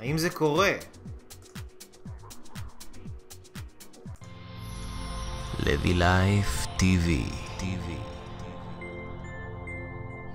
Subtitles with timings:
[0.00, 0.72] האם זה קורה?
[5.66, 7.24] לוי Life TV.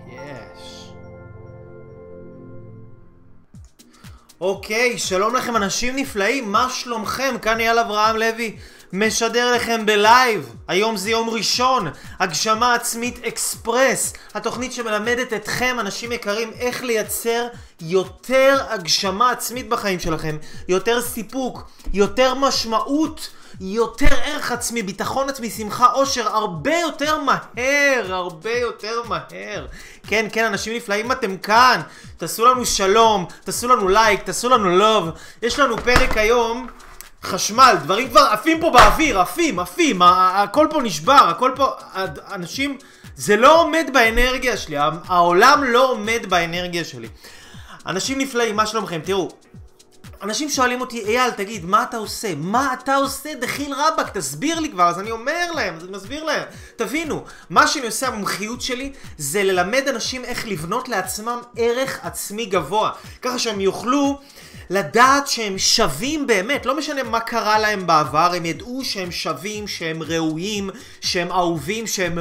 [0.07, 0.91] יש.
[4.41, 7.35] אוקיי, שלום לכם אנשים נפלאים, מה שלומכם?
[7.41, 8.57] כאן אייל אברהם לוי,
[8.93, 10.55] משדר לכם בלייב.
[10.67, 11.87] היום זה יום ראשון,
[12.19, 17.47] הגשמה עצמית אקספרס, התוכנית שמלמדת אתכם, אנשים יקרים, איך לייצר
[17.81, 20.37] יותר הגשמה עצמית בחיים שלכם,
[20.67, 23.29] יותר סיפוק, יותר משמעות.
[23.61, 29.67] יותר ערך עצמי, ביטחון עצמי, שמחה, אושר, הרבה יותר מהר, הרבה יותר מהר.
[30.07, 31.81] כן, כן, אנשים נפלאים, אתם כאן,
[32.17, 35.09] תעשו לנו שלום, תעשו לנו לייק, תעשו לנו לוב.
[35.41, 36.67] יש לנו פרק היום,
[37.23, 41.67] חשמל, דברים כבר עפים פה באוויר, עפים, עפים, הכל פה נשבר, הכל פה,
[42.31, 42.77] אנשים,
[43.15, 47.07] זה לא עומד באנרגיה שלי, העולם לא עומד באנרגיה שלי.
[47.85, 48.99] אנשים נפלאים, מה שלומכם?
[49.03, 49.29] תראו,
[50.23, 52.33] אנשים שואלים אותי, אייל, תגיד, מה אתה עושה?
[52.37, 53.35] מה אתה עושה?
[53.35, 54.83] דחיל רבאק, תסביר לי כבר.
[54.83, 56.43] אז אני אומר להם, אז אני מסביר להם.
[56.75, 62.91] תבינו, מה שאני עושה, המומחיות שלי, זה ללמד אנשים איך לבנות לעצמם ערך עצמי גבוה.
[63.21, 64.19] ככה שהם יוכלו
[64.71, 70.03] לדעת שהם שווים באמת, לא משנה מה קרה להם בעבר, הם ידעו שהם שווים, שהם
[70.03, 70.69] ראויים,
[71.01, 72.17] שהם אהובים, שהם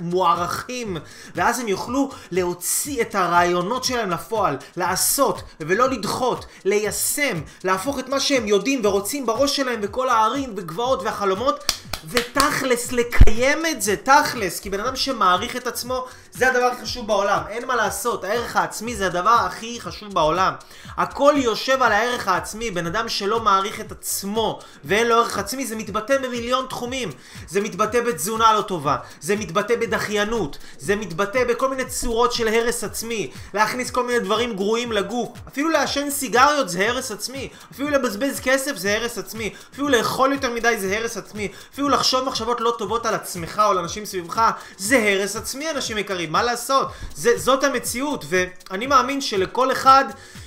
[0.00, 0.96] מוערכים,
[1.34, 8.20] ואז הם יוכלו להוציא את הרעיונות שלהם לפועל, לעשות ולא לדחות, ליישם, להפוך את מה
[8.20, 11.72] שהם יודעים ורוצים בראש שלהם וכל הערים וגבעות והחלומות,
[12.08, 17.06] ותכלס לקיים את זה, תכלס, כי בן אדם שמעריך את עצמו זה הדבר הכי חשוב
[17.06, 20.52] בעולם, אין מה לעשות, הערך העצמי זה הדבר הכי חשוב בעולם.
[20.96, 25.66] הכל יושב על הערך העצמי, בן אדם שלא מעריך את עצמו ואין לו ערך עצמי
[25.66, 27.10] זה מתבטא במיליון תחומים.
[27.48, 32.84] זה מתבטא בתזונה לא טובה, זה מתבטא בדחיינות, זה מתבטא בכל מיני צורות של הרס
[32.84, 38.40] עצמי, להכניס כל מיני דברים גרועים לגוף, אפילו לעשן סיגריות זה הרס עצמי, אפילו לבזבז
[38.40, 42.74] כסף זה הרס עצמי, אפילו לאכול יותר מדי זה הרס עצמי, אפילו לחשוב מחשבות לא
[42.78, 46.88] טובות על עצמך או על אנשים סביבך זה הרס עצמי אנשים יקרים, מה לעשות?
[47.14, 50.04] זה, זאת המציאות ואני מאמין שלכל אחד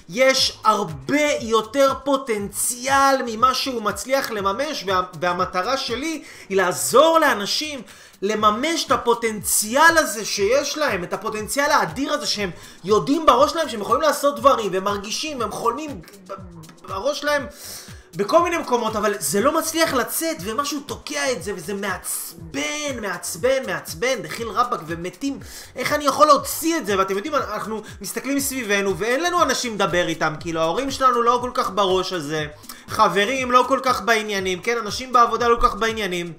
[0.10, 7.82] יש הרבה יותר פוטנציאל ממה שהוא מצליח לממש וה, והמטרה שלי היא לעזור לאנשים
[8.22, 12.52] לממש את הפוטנציאל הזה שיש להם, את הפוטנציאל האדיר הזה שהם
[12.84, 16.02] יודעים בראש שלהם שהם יכולים לעשות דברים והם מרגישים, הם חולמים
[16.88, 17.48] בראש שלהם
[18.16, 23.66] בכל מיני מקומות, אבל זה לא מצליח לצאת, ומשהו תוקע את זה, וזה מעצבן, מעצבן,
[23.68, 25.40] מעצבן, דחיל רבאק, ומתים.
[25.76, 26.98] איך אני יכול להוציא את זה?
[26.98, 31.52] ואתם יודעים, אנחנו מסתכלים מסביבנו, ואין לנו אנשים לדבר איתם, כאילו, ההורים שלנו לא כל
[31.54, 32.46] כך בראש הזה,
[32.88, 36.34] חברים לא כל כך בעניינים, כן, אנשים בעבודה לא כל כך בעניינים.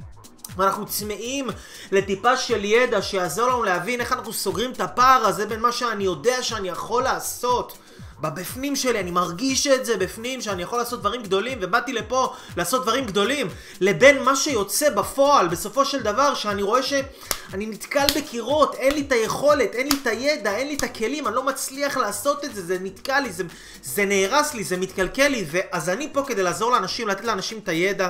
[0.56, 1.48] ואנחנו צמאים
[1.92, 6.04] לטיפה של ידע שיעזור לנו להבין איך אנחנו סוגרים את הפער הזה בין מה שאני
[6.04, 7.78] יודע שאני יכול לעשות
[8.20, 12.82] בבפנים שלי, אני מרגיש את זה בפנים שאני יכול לעשות דברים גדולים ובאתי לפה לעשות
[12.82, 13.48] דברים גדולים
[13.80, 19.12] לבין מה שיוצא בפועל בסופו של דבר שאני רואה שאני נתקל בקירות, אין לי את
[19.12, 22.62] היכולת, אין לי את הידע, אין לי את הכלים, אני לא מצליח לעשות את זה,
[22.62, 23.44] זה נתקע לי, זה,
[23.82, 27.68] זה נהרס לי, זה מתקלקל לי ואז אני פה כדי לעזור לאנשים, לתת לאנשים את
[27.68, 28.08] הידע.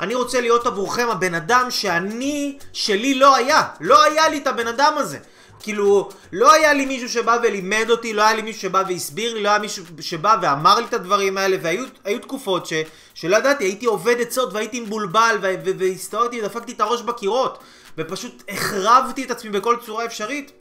[0.00, 4.66] אני רוצה להיות עבורכם הבן אדם שאני, שלי לא היה, לא היה לי את הבן
[4.66, 5.18] אדם הזה
[5.62, 9.42] כאילו, לא היה לי מישהו שבא ולימד אותי, לא היה לי מישהו שבא והסביר לי,
[9.42, 12.72] לא היה מישהו שבא ואמר לי את הדברים האלה, והיו היו תקופות ש,
[13.14, 15.36] שלא ידעתי, הייתי עובד עצות והייתי מבולבל,
[15.78, 17.58] והסתובבתי ודפקתי את הראש בקירות,
[17.98, 20.52] ופשוט החרבתי את עצמי בכל צורה אפשרית.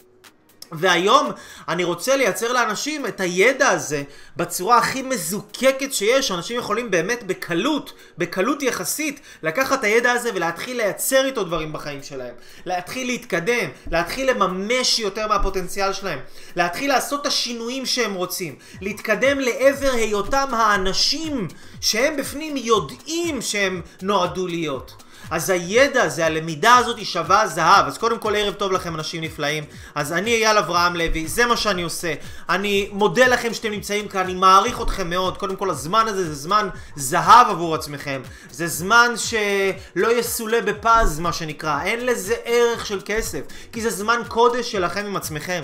[0.71, 1.31] והיום
[1.67, 4.03] אני רוצה לייצר לאנשים את הידע הזה
[4.37, 10.77] בצורה הכי מזוקקת שיש, אנשים יכולים באמת בקלות, בקלות יחסית, לקחת את הידע הזה ולהתחיל
[10.77, 12.33] לייצר איתו דברים בחיים שלהם.
[12.65, 16.19] להתחיל להתקדם, להתחיל לממש יותר מהפוטנציאל שלהם,
[16.55, 21.47] להתחיל לעשות את השינויים שהם רוצים, להתקדם לעבר היותם האנשים
[21.81, 25.03] שהם בפנים יודעים שהם נועדו להיות.
[25.31, 27.87] אז הידע הזה, הלמידה הזאת היא שווה זהב.
[27.87, 29.63] אז קודם כל ערב טוב לכם אנשים נפלאים.
[29.95, 32.13] אז אני אייל אברהם לוי, זה מה שאני עושה.
[32.49, 35.37] אני מודה לכם שאתם נמצאים כאן, אני מעריך אתכם מאוד.
[35.37, 38.22] קודם כל הזמן הזה זה זמן זהב עבור עצמכם.
[38.51, 41.81] זה זמן שלא יסולא בפז מה שנקרא.
[41.84, 43.41] אין לזה ערך של כסף.
[43.72, 45.61] כי זה זמן קודש שלכם עם עצמכם.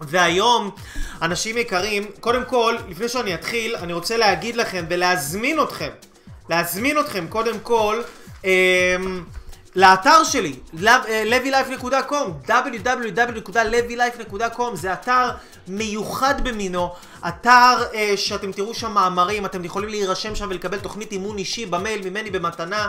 [0.00, 0.70] והיום,
[1.22, 5.90] אנשים יקרים, קודם כל, לפני שאני אתחיל, אני רוצה להגיד לכם ולהזמין אתכם,
[6.48, 8.02] להזמין אתכם קודם כל,
[8.46, 8.98] Eh,
[9.76, 15.30] לאתר שלי, levylife.com, www.levylife.com, זה אתר
[15.68, 16.92] מיוחד במינו,
[17.28, 22.10] אתר אה, שאתם תראו שם מאמרים, אתם יכולים להירשם שם ולקבל תוכנית אימון אישי במייל
[22.10, 22.88] ממני במתנה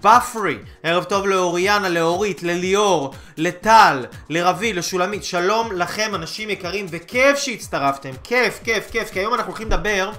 [0.04, 8.10] בפרי, ערב טוב לאוריאנה, לאורית, לליאור, לטל, לרבי, לשולמית, שלום לכם אנשים יקרים וכיף שהצטרפתם,
[8.24, 10.12] כיף, כיף, כיף, כי היום אנחנו הולכים לדבר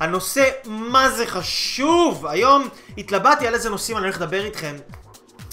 [0.00, 2.68] על נושא מה זה חשוב, היום
[2.98, 4.76] התלבטתי על איזה נושאים אני הולך לדבר איתכם.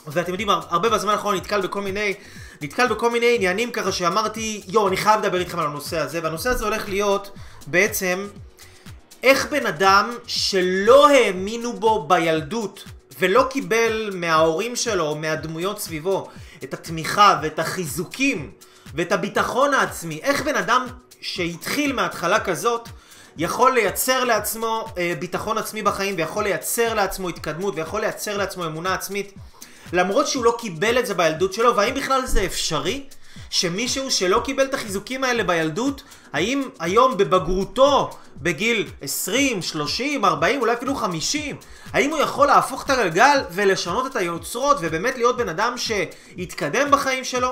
[0.08, 2.14] ואתם יודעים, הרבה בזמן האחרון נתקל בכל מיני,
[2.62, 6.50] נתקל בכל מיני עניינים ככה שאמרתי, יואו, אני חייב לדבר איתכם על הנושא הזה, והנושא
[6.50, 7.31] הזה הולך להיות
[7.68, 8.28] בעצם
[9.24, 12.84] איך בן אדם שלא האמינו בו בילדות
[13.20, 16.30] ולא קיבל מההורים שלו או מהדמויות סביבו
[16.64, 18.52] את התמיכה ואת החיזוקים
[18.96, 20.88] ואת הביטחון העצמי, איך בן אדם
[21.22, 22.90] שהתחיל מההתחלה כזאת
[23.38, 28.94] יכול לייצר לעצמו אה, ביטחון עצמי בחיים ויכול לייצר לעצמו התקדמות ויכול לייצר לעצמו אמונה
[28.94, 29.34] עצמית
[29.94, 33.04] למרות שהוא לא קיבל את זה בילדות שלו והאם בכלל זה אפשרי?
[33.50, 36.04] שמישהו שלא קיבל את החיזוקים האלה בילדות,
[36.34, 41.56] האם היום בבגרותו, בגיל 20, 30, 40, אולי אפילו 50,
[41.94, 47.24] האם הוא יכול להפוך את הגלגל ולשנות את היוצרות ובאמת להיות בן אדם שיתקדם בחיים
[47.24, 47.50] שלו?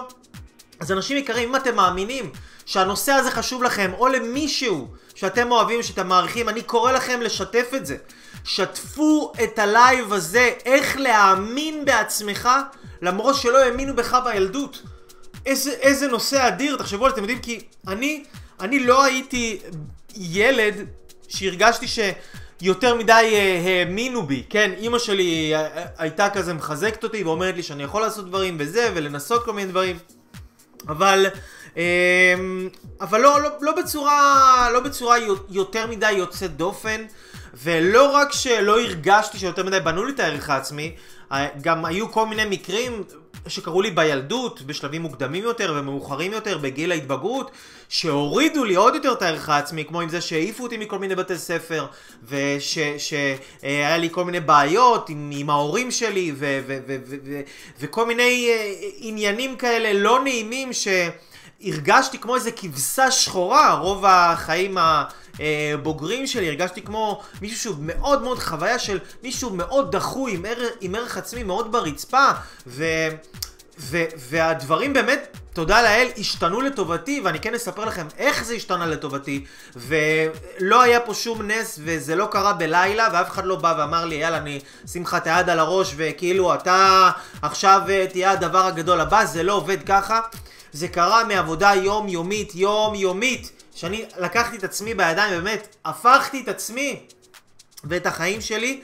[0.79, 2.31] אז אנשים יקרים, אם אתם מאמינים
[2.65, 7.85] שהנושא הזה חשוב לכם, או למישהו שאתם אוהבים, שאתם מעריכים, אני קורא לכם לשתף את
[7.85, 7.97] זה.
[8.43, 12.49] שתפו את הלייב הזה, איך להאמין בעצמך,
[13.01, 14.81] למרות שלא האמינו בך בילדות.
[15.45, 18.23] איזה, איזה נושא אדיר, תחשבו על זה, אתם יודעים, כי אני,
[18.59, 19.59] אני לא הייתי
[20.15, 20.75] ילד
[21.27, 27.23] שהרגשתי שיותר מדי אה, האמינו בי, כן, אימא שלי אה, אה, הייתה כזה מחזקת אותי
[27.23, 29.97] ואומרת לי שאני יכול לעשות דברים וזה, ולנסות כל מיני דברים,
[30.87, 31.25] אבל...
[33.01, 35.17] אבל לא, לא, לא, בצורה, לא בצורה
[35.49, 37.01] יותר מדי יוצאת דופן,
[37.53, 40.95] ולא רק שלא הרגשתי שיותר מדי בנו לי את הערך העצמי,
[41.61, 43.03] גם היו כל מיני מקרים
[43.47, 47.51] שקרו לי בילדות, בשלבים מוקדמים יותר ומאוחרים יותר, בגיל ההתבגרות,
[47.89, 51.37] שהורידו לי עוד יותר את הערך העצמי, כמו עם זה שהעיפו אותי מכל מיני בתי
[51.37, 51.85] ספר,
[52.27, 57.41] ושהיה לי כל מיני בעיות עם, עם ההורים שלי, ו, ו, ו, ו, ו,
[57.79, 60.73] וכל מיני אה, עניינים כאלה לא נעימים
[61.61, 65.03] שהרגשתי כמו איזה כבשה שחורה, רוב החיים ה...
[65.83, 70.69] בוגרים שלי, הרגשתי כמו מישהו שהוא מאוד מאוד חוויה של מישהו מאוד דחוי, עם ערך,
[70.81, 72.27] עם ערך עצמי מאוד ברצפה,
[72.67, 72.85] ו,
[73.79, 79.45] ו, והדברים באמת, תודה לאל, השתנו לטובתי, ואני כן אספר לכם איך זה השתנה לטובתי,
[79.75, 84.15] ולא היה פה שום נס, וזה לא קרה בלילה, ואף אחד לא בא ואמר לי,
[84.15, 87.09] יאללה, אני אשים לך את היד על הראש, וכאילו אתה
[87.41, 90.19] עכשיו אה, תהיה הדבר הגדול הבא, זה לא עובד ככה.
[90.73, 93.51] זה קרה מעבודה יומיומית, יומיומית.
[93.75, 96.99] שאני לקחתי את עצמי בידיים, באמת, הפכתי את עצמי
[97.83, 98.81] ואת החיים שלי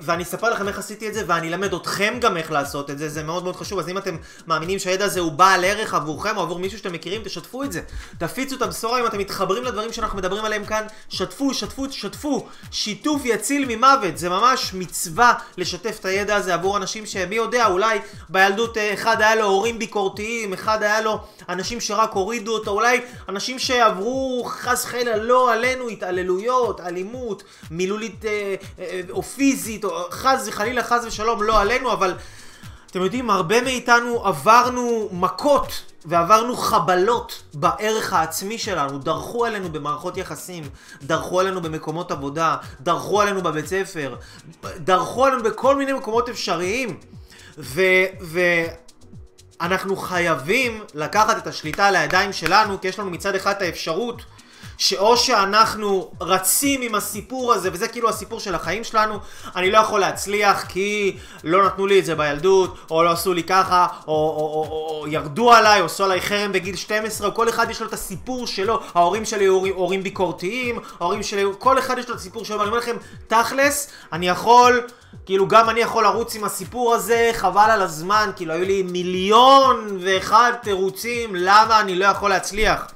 [0.00, 3.08] ואני אספר לכם איך עשיתי את זה, ואני אלמד אתכם גם איך לעשות את זה,
[3.08, 3.78] זה מאוד מאוד חשוב.
[3.78, 4.16] אז אם אתם
[4.46, 7.80] מאמינים שהידע הזה הוא בעל ערך עבורכם או עבור מישהו שאתם מכירים, תשתפו את זה.
[8.18, 10.86] תפיצו את הבשורה אם אתם מתחברים לדברים שאנחנו מדברים עליהם כאן.
[11.08, 12.46] שתפו, שתפו, שתפו.
[12.70, 14.18] שיתוף יציל ממוות.
[14.18, 17.98] זה ממש מצווה לשתף את הידע הזה עבור אנשים שמי יודע, אולי
[18.28, 21.18] בילדות אה, אחד היה לו הורים ביקורתיים, אחד היה לו
[21.48, 28.54] אנשים שרק הורידו אותו, אולי אנשים שעברו חס וחלילה לא עלינו התעללויות, אלימות, מילולית אה,
[28.78, 29.49] אה, אופי.
[29.50, 32.14] פיזית, או חס וחלילה, חס ושלום, לא עלינו, אבל
[32.90, 40.64] אתם יודעים, הרבה מאיתנו עברנו מכות ועברנו חבלות בערך העצמי שלנו, דרכו עלינו במערכות יחסים,
[41.02, 44.16] דרכו עלינו במקומות עבודה, דרכו עלינו בבית ספר,
[44.76, 46.98] דרכו עלינו בכל מיני מקומות אפשריים.
[47.58, 47.82] ו...
[48.20, 48.40] ו...
[49.60, 54.22] אנחנו חייבים לקחת את השליטה לידיים שלנו, כי יש לנו מצד אחד את האפשרות
[54.80, 59.18] שאו שאנחנו רצים עם הסיפור הזה, וזה כאילו הסיפור של החיים שלנו,
[59.56, 63.42] אני לא יכול להצליח כי לא נתנו לי את זה בילדות, או לא עשו לי
[63.42, 67.34] ככה, או, או, או, או, או ירדו עליי, או עשו עליי חרם בגיל 12, או
[67.34, 71.78] כל אחד יש לו את הסיפור שלו, ההורים שלי הורים, הורים ביקורתיים, ההורים שלי, כל
[71.78, 72.96] אחד יש לו את הסיפור שלו, ואני אומר לכם,
[73.26, 74.86] תכלס, אני יכול...
[75.26, 79.98] כאילו גם אני יכול לרוץ עם הסיפור הזה, חבל על הזמן, כאילו היו לי מיליון
[80.00, 82.92] ואחד תירוצים למה אני לא יכול להצליח.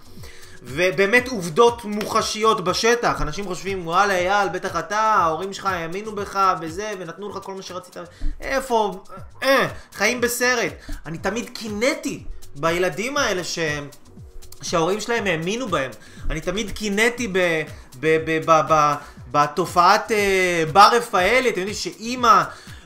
[0.66, 3.22] ובאמת עובדות מוחשיות בשטח.
[3.22, 7.62] אנשים חושבים, וואלה אייל, בטח אתה, ההורים שלך האמינו בך בזה, ונתנו לך כל מה
[7.62, 7.96] שרצית.
[8.40, 9.04] איפה?
[9.42, 10.72] אה, חיים בסרט.
[11.06, 12.22] אני תמיד קינאתי
[12.56, 13.58] בילדים האלה ש...
[14.62, 15.90] שההורים שלהם האמינו בהם.
[16.30, 17.38] אני תמיד קינאתי ב...
[18.00, 18.16] ב...
[18.24, 18.50] ב...
[18.50, 18.60] ב...
[18.68, 18.94] ב...
[19.34, 22.42] בתופעת uh, בר רפאלי, אתם יודעים שאימא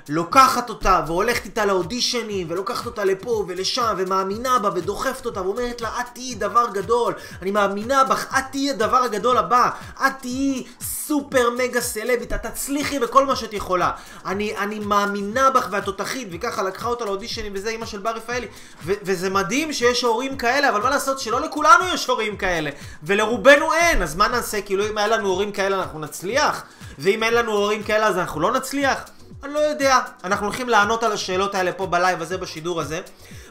[0.09, 6.01] לוקחת אותה והולכת איתה לאודישנים ולוקחת אותה לפה ולשם ומאמינה בה ודוחפת אותה ואומרת לה
[6.01, 7.15] את תהיי דבר גדול.
[7.43, 9.71] אני מאמינה בך את תהיי הדבר הגדול הבא.
[10.07, 13.91] את תהיי סופר מגה סלבית את תצליחי בכל מה שאת יכולה.
[14.27, 16.29] אני, אני מאמינה בך ואת תותחית.
[16.31, 18.47] וככה לקחה אותה לאודישנים וזה אימא של בר רפאלי.
[18.85, 22.71] וזה מדהים שיש הורים כאלה אבל מה לעשות שלא לכולנו יש הורים כאלה
[23.03, 24.03] ולרובנו אין.
[24.03, 24.61] אז מה נעשה?
[24.61, 26.63] כאילו אם היה לנו הורים כאלה אנחנו נצליח?
[26.99, 29.05] ואם אין לנו הורים כאלה אז אנחנו לא נצליח
[29.45, 29.99] אני לא יודע.
[30.25, 33.01] אנחנו הולכים לענות על השאלות האלה פה בלייב הזה, בשידור הזה.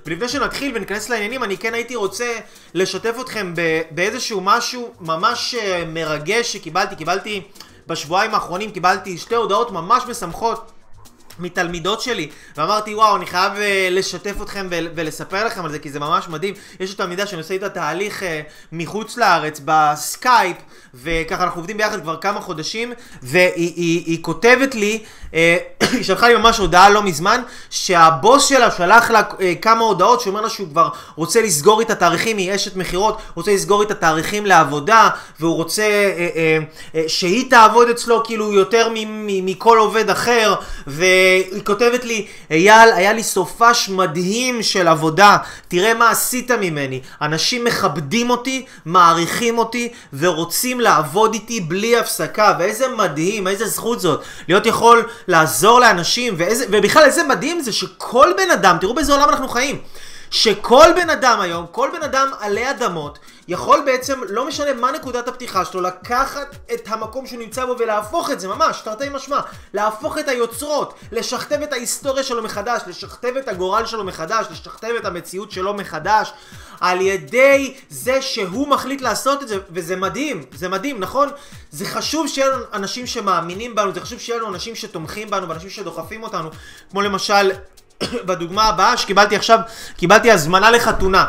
[0.05, 2.37] ולפני שנתחיל וניכנס לעניינים, אני כן הייתי רוצה
[2.73, 3.53] לשתף אתכם
[3.91, 6.95] באיזשהו משהו ממש אה, מרגש שקיבלתי.
[6.95, 7.41] קיבלתי
[7.87, 10.71] בשבועיים האחרונים, קיבלתי שתי הודעות ממש משמחות.
[11.39, 13.59] מתלמידות שלי, ואמרתי וואו אני חייב uh,
[13.91, 16.53] לשתף אתכם ולספר לכם על זה כי זה ממש מדהים.
[16.79, 18.25] יש תלמידה שאני עושה איתה תהליך אה,
[18.71, 20.57] מחוץ לארץ בסקייפ,
[20.93, 25.33] וככה אנחנו עובדים ביחד כבר כמה חודשים, והיא היא, היא כותבת לי, אה,
[25.93, 30.41] היא שלחה לי ממש הודעה לא מזמן, שהבוס שלה שלח לה אה, כמה הודעות שאומר
[30.41, 35.09] לה שהוא כבר רוצה לסגור איתה תאריכים, היא אשת מכירות, רוצה לסגור איתה תאריכים לעבודה,
[35.39, 38.89] והוא רוצה אה, אה, אה, שהיא תעבוד אצלו כאילו יותר
[39.27, 40.55] מכל עובד אחר,
[40.87, 41.05] ו...
[41.27, 47.01] והיא כותבת לי, אייל, היה לי סופש מדהים של עבודה, תראה מה עשית ממני.
[47.21, 54.21] אנשים מכבדים אותי, מעריכים אותי, ורוצים לעבוד איתי בלי הפסקה, ואיזה מדהים, איזה זכות זאת.
[54.47, 59.29] להיות יכול לעזור לאנשים, ואיזה, ובכלל איזה מדהים זה שכל בן אדם, תראו באיזה עולם
[59.29, 59.77] אנחנו חיים.
[60.31, 65.27] שכל בן אדם היום, כל בן אדם עלי אדמות, יכול בעצם, לא משנה מה נקודת
[65.27, 69.39] הפתיחה שלו, לקחת את המקום שהוא נמצא בו ולהפוך את זה, ממש, תרתי משמע,
[69.73, 75.05] להפוך את היוצרות, לשכתב את ההיסטוריה שלו מחדש, לשכתב את הגורל שלו מחדש, לשכתב את
[75.05, 76.33] המציאות שלו מחדש,
[76.81, 81.29] על ידי זה שהוא מחליט לעשות את זה, וזה מדהים, זה מדהים, נכון?
[81.71, 85.69] זה חשוב שיהיה לנו אנשים שמאמינים בנו, זה חשוב שיהיה לנו אנשים שתומכים בנו, ואנשים
[85.69, 86.49] שדוחפים אותנו,
[86.91, 87.51] כמו למשל...
[88.27, 89.59] בדוגמה הבאה שקיבלתי עכשיו,
[89.97, 91.25] קיבלתי הזמנה לחתונה.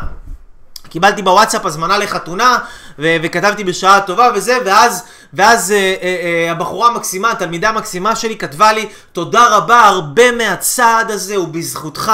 [0.88, 2.58] קיבלתי בוואטסאפ הזמנה לחתונה,
[2.98, 8.36] ו- וכתבתי בשעה טובה וזה, ואז, ואז אה, אה, אה, הבחורה המקסימה, התלמידה המקסימה שלי,
[8.36, 12.12] כתבה לי, תודה רבה, הרבה מהצעד הזה הוא בזכותך.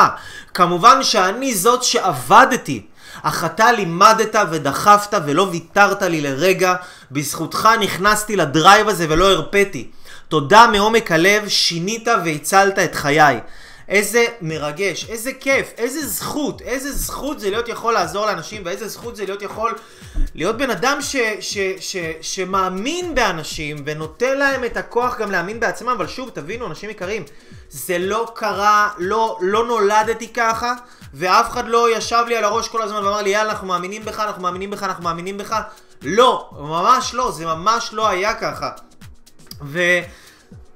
[0.54, 2.87] כמובן שאני זאת שעבדתי.
[3.23, 6.75] אך אתה לימדת ודחפת ולא ויתרת לי לרגע,
[7.11, 9.90] בזכותך נכנסתי לדרייב הזה ולא הרפאתי.
[10.28, 13.40] תודה מעומק הלב, שינית והצלת את חיי.
[13.88, 19.17] איזה מרגש, איזה כיף, איזה זכות, איזה זכות זה להיות יכול לעזור לאנשים, ואיזה זכות
[19.17, 19.75] זה להיות יכול
[20.35, 25.88] להיות בן אדם ש, ש, ש, שמאמין באנשים ונותן להם את הכוח גם להאמין בעצמם,
[25.88, 27.25] אבל שוב, תבינו, אנשים יקרים,
[27.71, 30.75] זה לא קרה, לא, לא נולדתי ככה,
[31.14, 34.21] ואף אחד לא ישב לי על הראש כל הזמן ואמר לי, יאללה, אנחנו מאמינים בך,
[34.21, 35.61] אנחנו מאמינים בך, אנחנו מאמינים בך.
[36.03, 38.71] לא, ממש לא, זה ממש לא היה ככה.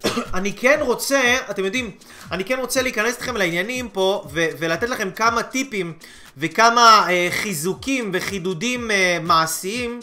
[0.05, 1.91] ואני כן רוצה, אתם יודעים,
[2.33, 5.93] אני כן רוצה להיכנס איתכם לעניינים פה ו- ולתת לכם כמה טיפים
[6.37, 10.01] וכמה uh, חיזוקים וחידודים uh, מעשיים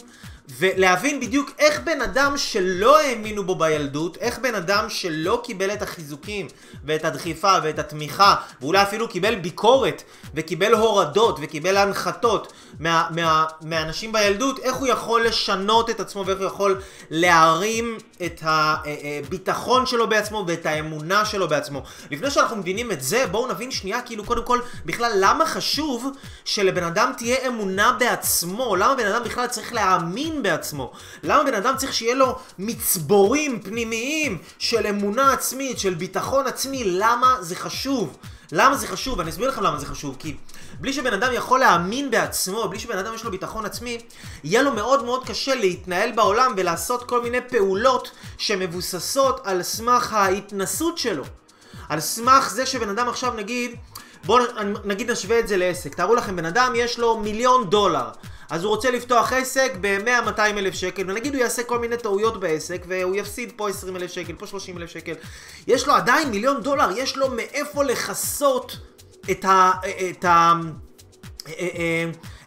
[0.48, 5.82] ולהבין בדיוק איך בן אדם שלא האמינו בו בילדות, איך בן אדם שלא קיבל את
[5.82, 6.46] החיזוקים
[6.84, 10.02] ואת הדחיפה ואת התמיכה, ואולי אפילו קיבל ביקורת
[10.34, 16.38] וקיבל הורדות וקיבל הנחתות מה, מה, מהאנשים בילדות, איך הוא יכול לשנות את עצמו ואיך
[16.38, 21.82] הוא יכול להרים את הביטחון שלו בעצמו ואת האמונה שלו בעצמו.
[22.10, 26.10] לפני שאנחנו מבינים את זה, בואו נבין שנייה כאילו קודם כל בכלל למה חשוב
[26.44, 30.92] שלבן אדם תהיה אמונה בעצמו, למה בן אדם בכלל צריך להאמין בעצמו?
[31.22, 36.84] למה בן אדם צריך שיהיה לו מצבורים פנימיים של אמונה עצמית, של ביטחון עצמי?
[36.84, 38.16] למה זה חשוב?
[38.52, 39.20] למה זה חשוב?
[39.20, 40.16] אני אסביר לכם למה זה חשוב.
[40.18, 40.36] כי
[40.80, 43.98] בלי שבן אדם יכול להאמין בעצמו, בלי שבן אדם יש לו ביטחון עצמי,
[44.44, 50.98] יהיה לו מאוד מאוד קשה להתנהל בעולם ולעשות כל מיני פעולות שמבוססות על סמך ההתנסות
[50.98, 51.24] שלו.
[51.88, 53.76] על סמך זה שבן אדם עכשיו נגיד,
[54.24, 54.44] בואו
[54.84, 55.94] נגיד נשווה את זה לעסק.
[55.94, 58.08] תארו לכם, בן אדם יש לו מיליון דולר.
[58.50, 62.82] אז הוא רוצה לפתוח עסק ב-100-200 אלף שקל, ונגיד הוא יעשה כל מיני טעויות בעסק,
[62.88, 65.12] והוא יפסיד פה 20 אלף שקל, פה 30 אלף שקל.
[65.66, 68.76] יש לו עדיין מיליון דולר, יש לו מאיפה לכסות
[69.30, 69.72] את ה...
[70.10, 70.52] את ה...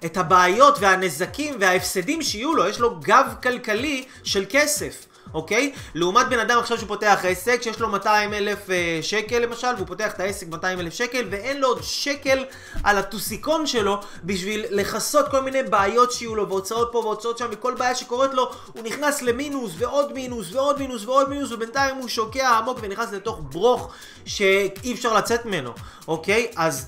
[0.05, 5.05] את הבעיות והנזקים וההפסדים שיהיו לו, יש לו גב כלכלי של כסף.
[5.33, 5.71] אוקיי?
[5.95, 9.88] לעומת בן אדם עכשיו שהוא פותח עסק שיש לו 200 אלף אה, שקל למשל, והוא
[9.88, 12.45] פותח את העסק 200 אלף שקל, ואין לו עוד שקל
[12.83, 17.74] על הטוסיקון שלו בשביל לכסות כל מיני בעיות שיהיו לו, והוצאות פה והוצאות שם, וכל
[17.74, 22.50] בעיה שקורית לו, הוא נכנס למינוס ועוד מינוס ועוד מינוס ועוד מינוס, ובינתיים הוא שוקע
[22.50, 23.89] עמוק ונכנס לתוך ברוך
[24.25, 25.71] שאי אפשר לצאת ממנו,
[26.07, 26.48] אוקיי?
[26.55, 26.88] אז...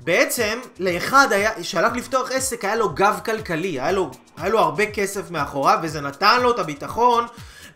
[0.00, 4.86] בעצם לאחד היה, שהלך לפתוח עסק היה לו גב כלכלי, היה לו, היה לו הרבה
[4.86, 7.26] כסף מאחוריו וזה נתן לו את הביטחון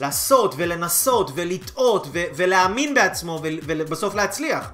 [0.01, 4.71] לעשות ולנסות ולטעות ו- ולהאמין בעצמו ו- ובסוף להצליח.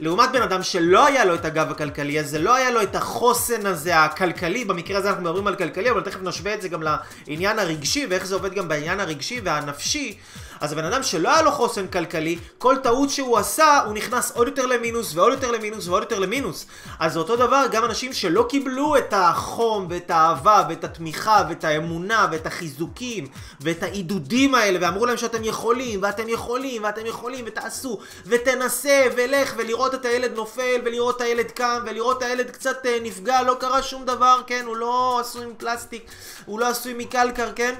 [0.00, 3.66] לעומת בן אדם שלא היה לו את הגב הכלכלי הזה, לא היה לו את החוסן
[3.66, 6.82] הזה הכלכלי, במקרה הזה אנחנו מדברים על כלכלי, אבל תכף נשווה את זה גם
[7.26, 10.18] לעניין הרגשי ואיך זה עובד גם בעניין הרגשי והנפשי.
[10.60, 14.46] אז הבן אדם שלא היה לו חוסן כלכלי, כל טעות שהוא עשה, הוא נכנס עוד
[14.46, 16.66] יותר למינוס ועוד יותר למינוס ועוד יותר למינוס.
[16.98, 22.26] אז אותו דבר, גם אנשים שלא קיבלו את החום ואת האהבה ואת התמיכה ואת האמונה
[22.32, 23.26] ואת החיזוקים
[23.60, 29.94] ואת העידודים האלה ואמרו להם שאתם יכולים ואתם יכולים ואתם יכולים ותעשו ותנסה ולך ולראות
[29.94, 33.82] את הילד נופל ולראות את הילד קם ולראות את הילד קצת אה, נפגע, לא קרה
[33.82, 34.64] שום דבר, כן?
[34.66, 36.10] הוא לא עשוי מפלסטיק,
[36.46, 37.74] הוא לא עשוי מקלקר, כן?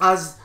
[0.00, 0.43] אז...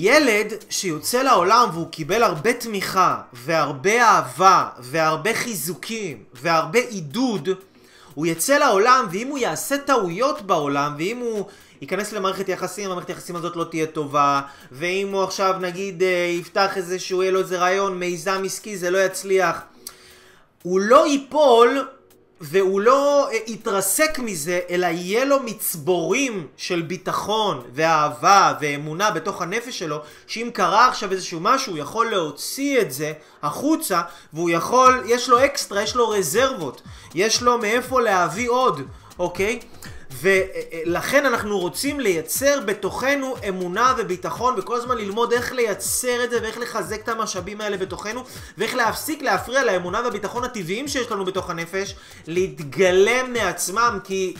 [0.00, 7.48] ילד שיוצא לעולם והוא קיבל הרבה תמיכה והרבה אהבה והרבה חיזוקים והרבה עידוד,
[8.14, 11.46] הוא יצא לעולם ואם הוא יעשה טעויות בעולם ואם הוא
[11.80, 14.40] ייכנס למערכת יחסים, המערכת היחסים הזאת לא תהיה טובה
[14.72, 16.08] ואם הוא עכשיו נגיד אה,
[16.40, 19.60] יפתח איזשהו, יהיה לו איזה רעיון, מיזם עסקי, זה לא יצליח
[20.62, 21.88] הוא לא ייפול
[22.40, 29.78] והוא לא אה, יתרסק מזה, אלא יהיה לו מצבורים של ביטחון ואהבה ואמונה בתוך הנפש
[29.78, 34.02] שלו, שאם קרה עכשיו איזשהו משהו, הוא יכול להוציא את זה החוצה,
[34.32, 36.82] והוא יכול, יש לו אקסטרה, יש לו רזרבות,
[37.14, 38.80] יש לו מאיפה להביא עוד,
[39.18, 39.58] אוקיי?
[40.10, 46.58] ולכן אנחנו רוצים לייצר בתוכנו אמונה וביטחון וכל הזמן ללמוד איך לייצר את זה ואיך
[46.58, 48.24] לחזק את המשאבים האלה בתוכנו
[48.58, 51.94] ואיך להפסיק להפריע לאמונה והביטחון הטבעיים שיש לנו בתוך הנפש
[52.26, 54.34] להתגלם מעצמם כי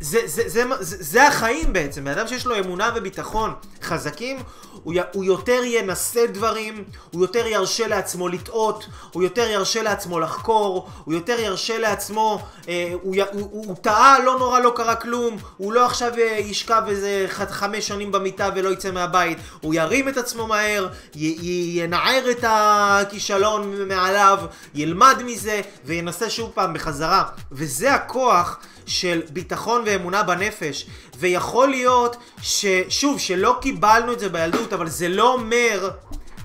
[0.00, 4.36] זה, זה, זה, זה, זה החיים בעצם, בן אדם שיש לו אמונה וביטחון חזקים,
[4.82, 10.88] הוא, הוא יותר ינסה דברים, הוא יותר ירשה לעצמו לטעות, הוא יותר ירשה לעצמו לחקור,
[11.04, 15.36] הוא יותר ירשה לעצמו, אה, הוא, הוא, הוא, הוא טעה, לא נורא, לא קרה כלום,
[15.56, 20.16] הוא לא עכשיו אה, ישכב איזה חמש שנים במיטה ולא יצא מהבית, הוא ירים את
[20.16, 24.38] עצמו מהר, י, י, ינער את הכישלון מעליו,
[24.74, 28.58] ילמד מזה וינסה שוב פעם בחזרה, וזה הכוח
[28.90, 30.86] של ביטחון ואמונה בנפש,
[31.18, 35.90] ויכול להיות ששוב, שלא קיבלנו את זה בילדות, אבל זה לא אומר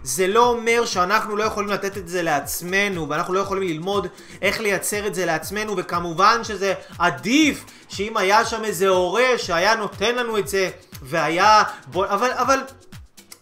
[0.03, 4.07] זה לא אומר שאנחנו לא יכולים לתת את זה לעצמנו ואנחנו לא יכולים ללמוד
[4.41, 10.15] איך לייצר את זה לעצמנו וכמובן שזה עדיף שאם היה שם איזה הורה שהיה נותן
[10.15, 10.69] לנו את זה
[11.01, 11.63] והיה...
[11.87, 12.05] בוא...
[12.07, 12.59] אבל, אבל,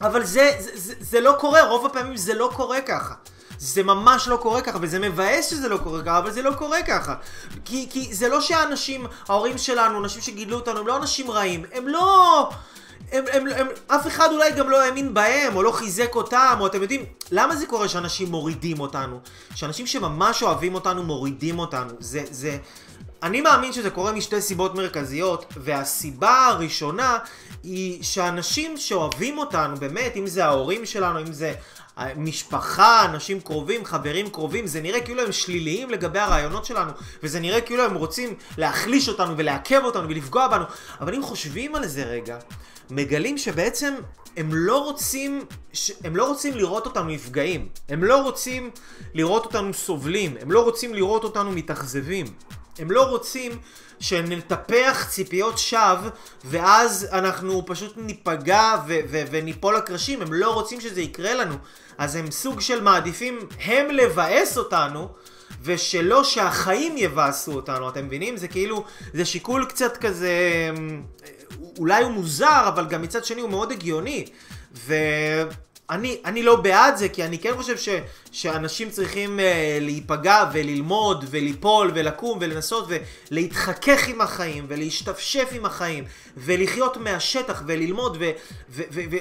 [0.01, 3.13] אבל זה, זה, זה, זה לא קורה, רוב הפעמים זה לא קורה ככה
[3.63, 6.83] זה ממש לא קורה ככה, וזה מבאס שזה לא קורה ככה, אבל זה לא קורה
[6.83, 7.15] ככה.
[7.65, 11.65] כי, כי זה לא שהאנשים, ההורים שלנו, אנשים שגידלו אותנו, הם לא אנשים רעים.
[11.73, 12.49] הם לא...
[13.11, 16.67] הם, הם, הם, אף אחד אולי גם לא האמין בהם, או לא חיזק אותם, או
[16.67, 19.19] אתם יודעים, למה זה קורה שאנשים מורידים אותנו?
[19.55, 21.93] שאנשים שממש אוהבים אותנו מורידים אותנו.
[21.99, 22.57] זה, זה...
[23.23, 27.17] אני מאמין שזה קורה משתי סיבות מרכזיות, והסיבה הראשונה
[27.63, 31.53] היא שאנשים שאוהבים אותנו, באמת, אם זה ההורים שלנו, אם זה
[32.15, 36.91] משפחה, אנשים קרובים, חברים קרובים, זה נראה כאילו הם שליליים לגבי הרעיונות שלנו,
[37.23, 40.63] וזה נראה כאילו הם רוצים להחליש אותנו ולעכב אותנו ולפגוע בנו,
[41.01, 42.37] אבל אם חושבים על זה רגע,
[42.89, 43.93] מגלים שבעצם
[44.37, 45.45] הם לא רוצים,
[46.03, 48.69] הם לא רוצים לראות אותנו נפגעים, הם לא רוצים
[49.13, 52.25] לראות אותנו סובלים, הם לא רוצים לראות אותנו מתאכזבים,
[52.79, 53.51] הם לא רוצים
[53.99, 56.09] שנטפח ציפיות שווא
[56.45, 58.75] ואז אנחנו פשוט ניפגע
[59.09, 61.55] וניפול לקרשים, הם לא רוצים שזה יקרה לנו.
[61.97, 65.07] אז הם סוג של מעדיפים הם לבאס אותנו
[65.63, 68.37] ושלא שהחיים יבאסו אותנו, אתם מבינים?
[68.37, 70.39] זה כאילו, זה שיקול קצת כזה,
[71.77, 74.25] אולי הוא מוזר, אבל גם מצד שני הוא מאוד הגיוני.
[74.75, 74.93] ו...
[75.89, 77.89] אני, אני לא בעד זה, כי אני כן חושב ש,
[78.31, 79.41] שאנשים צריכים uh,
[79.81, 82.87] להיפגע וללמוד וליפול ולקום ולנסות
[83.31, 86.03] ולהתחכך עם החיים ולהשתפשף עם החיים
[86.37, 88.31] ולחיות מהשטח וללמוד ו...
[88.69, 89.17] ו, ו, ו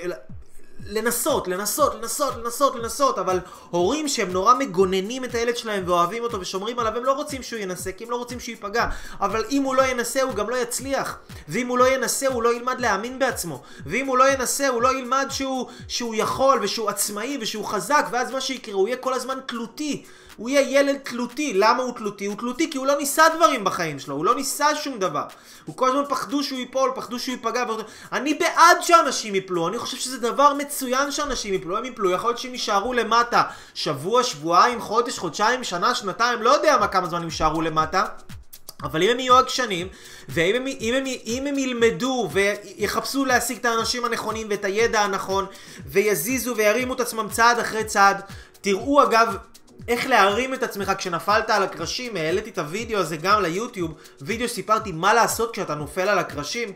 [0.86, 3.40] לנסות, לנסות, לנסות, לנסות, לנסות, אבל
[3.70, 7.60] הורים שהם נורא מגוננים את הילד שלהם ואוהבים אותו ושומרים עליו, הם לא רוצים שהוא
[7.60, 8.86] ינסה, כי הם לא רוצים שהוא ייפגע.
[9.20, 11.18] אבל אם הוא לא ינסה, הוא גם לא יצליח.
[11.48, 13.62] ואם הוא לא ינסה, הוא לא ילמד להאמין בעצמו.
[13.86, 18.30] ואם הוא לא ינסה, הוא לא ילמד שהוא, שהוא יכול ושהוא עצמאי ושהוא חזק, ואז
[18.30, 20.04] מה שיקרה, הוא יהיה כל הזמן תלותי.
[20.36, 21.52] הוא יהיה ילד תלותי.
[21.54, 22.26] למה הוא תלותי?
[22.26, 25.24] הוא תלותי כי הוא לא ניסה דברים בחיים שלו, הוא לא ניסה שום דבר.
[25.64, 27.64] הוא כל הזמן פחדו שהוא ייפול, פחדו שהוא ייפגע.
[28.12, 32.38] אני בעד שאנשים ייפלו, אני חושב שזה דבר מצוין שאנשים ייפלו, הם ייפלו, יכול להיות
[32.38, 33.42] שהם יישארו למטה
[33.74, 38.04] שבוע, שבועיים, חודש, חודשיים, שנה, שנתיים, לא יודע מה כמה זמן הם יישארו למטה.
[38.82, 39.88] אבל אם הם יהיו עקשנים,
[40.28, 45.46] ואם הם, אם הם, אם הם ילמדו ויחפשו להשיג את האנשים הנכונים ואת הידע הנכון,
[45.86, 48.20] ויזיזו וירימו את עצמם צעד אחרי צעד,
[48.60, 49.36] תראו אגב
[49.88, 54.92] איך להרים את עצמך כשנפלת על הקרשים, העליתי את הוידאו הזה גם ליוטיוב, וידאו שסיפרתי
[54.92, 56.72] מה לעשות כשאתה נופל על הקרשים,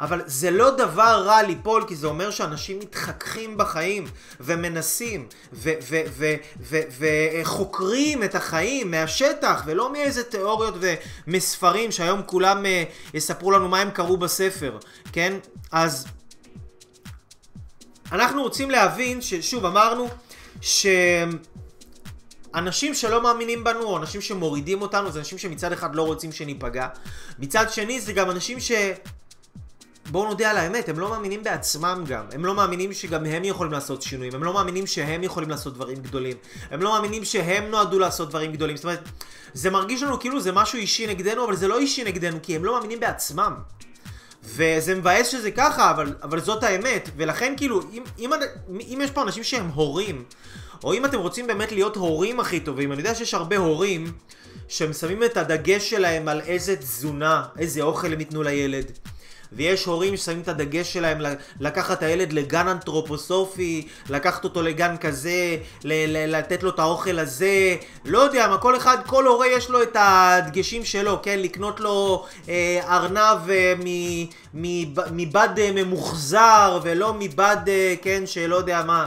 [0.00, 4.06] אבל זה לא דבר רע ליפול, כי זה אומר שאנשים מתחככים בחיים,
[4.40, 5.28] ומנסים,
[6.98, 10.74] וחוקרים את החיים מהשטח, ולא מאיזה תיאוריות
[11.26, 14.78] ומספרים שהיום כולם uh, יספרו לנו מה הם קראו בספר,
[15.12, 15.32] כן?
[15.72, 16.06] אז
[18.12, 20.08] אנחנו רוצים להבין ששוב אמרנו
[20.60, 20.86] ש...
[22.54, 26.86] אנשים שלא מאמינים בנו, או אנשים שמורידים אותנו, זה אנשים שמצד אחד לא רוצים שניפגע.
[27.38, 28.72] מצד שני, זה גם אנשים ש...
[30.10, 32.24] בואו נודה על האמת, הם לא מאמינים בעצמם גם.
[32.32, 34.34] הם לא מאמינים שגם הם יכולים לעשות שינויים.
[34.34, 36.36] הם לא מאמינים שהם יכולים לעשות דברים גדולים.
[36.70, 38.76] הם לא מאמינים שהם נועדו לעשות דברים גדולים.
[38.76, 39.08] זאת אומרת,
[39.54, 42.64] זה מרגיש לנו כאילו זה משהו אישי נגדנו, אבל זה לא אישי נגדנו, כי הם
[42.64, 43.54] לא מאמינים בעצמם.
[44.44, 47.10] וזה מבאס שזה ככה, אבל, אבל זאת האמת.
[47.16, 48.30] ולכן כאילו, אם, אם,
[48.70, 50.24] אם יש פה אנשים שהם הורים,
[50.84, 54.12] או אם אתם רוצים באמת להיות הורים הכי טובים, אני יודע שיש הרבה הורים
[54.68, 58.84] שהם שמים את הדגש שלהם על איזה תזונה, איזה אוכל הם ייתנו לילד.
[59.52, 61.18] ויש הורים ששמים את הדגש שלהם
[61.60, 68.18] לקחת את הילד לגן אנתרופוסופי, לקחת אותו לגן כזה, לתת לו את האוכל הזה, לא
[68.18, 71.38] יודע מה, כל אחד, כל הורה יש לו את הדגשים שלו, כן?
[71.38, 73.74] לקנות לו אה, ארנב אה,
[75.10, 79.06] מבד אה, ממוחזר ולא מבד, אה, כן, שלא יודע מה.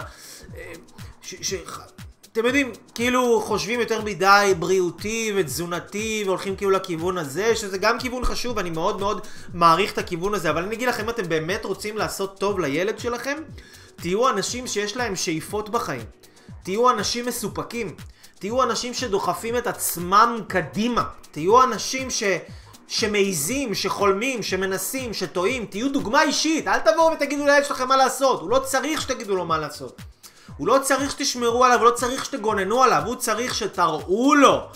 [0.57, 0.73] אה,
[1.41, 1.53] ש,
[2.33, 8.25] אתם יודעים, כאילו חושבים יותר מדי בריאותי ותזונתי והולכים כאילו לכיוון הזה, שזה גם כיוון
[8.25, 11.65] חשוב, אני מאוד מאוד מעריך את הכיוון הזה, אבל אני אגיד לכם, אם אתם באמת
[11.65, 13.37] רוצים לעשות טוב לילד שלכם,
[13.95, 16.05] תהיו אנשים שיש להם שאיפות בחיים.
[16.63, 17.95] תהיו אנשים מסופקים.
[18.39, 21.03] תהיו אנשים שדוחפים את עצמם קדימה.
[21.31, 22.23] תהיו אנשים ש...
[22.87, 25.65] שמעיזים, שחולמים, שמנסים, שטועים.
[25.65, 26.67] תהיו דוגמה אישית.
[26.67, 28.41] אל תבואו ותגידו לילד שלכם מה לעשות.
[28.41, 30.01] הוא לא צריך שתגידו לו מה לעשות.
[30.57, 34.67] הוא לא צריך שתשמרו עליו, הוא לא צריך שתגוננו עליו, הוא צריך שתראו לו.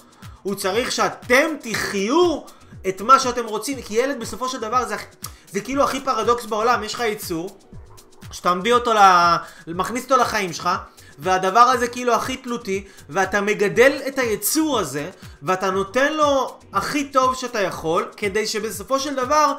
[0.43, 2.41] הוא צריך שאתם תחיו
[2.87, 4.95] את מה שאתם רוצים, כי ילד בסופו של דבר זה,
[5.51, 7.57] זה כאילו הכי פרדוקס בעולם, יש לך יצור,
[8.31, 8.99] שאתה מביא אותו, ל...
[9.67, 10.69] מכניס אותו לחיים שלך,
[11.19, 15.09] והדבר הזה כאילו הכי תלותי, ואתה מגדל את היצור הזה,
[15.43, 19.53] ואתה נותן לו הכי טוב שאתה יכול, כדי שבסופו של דבר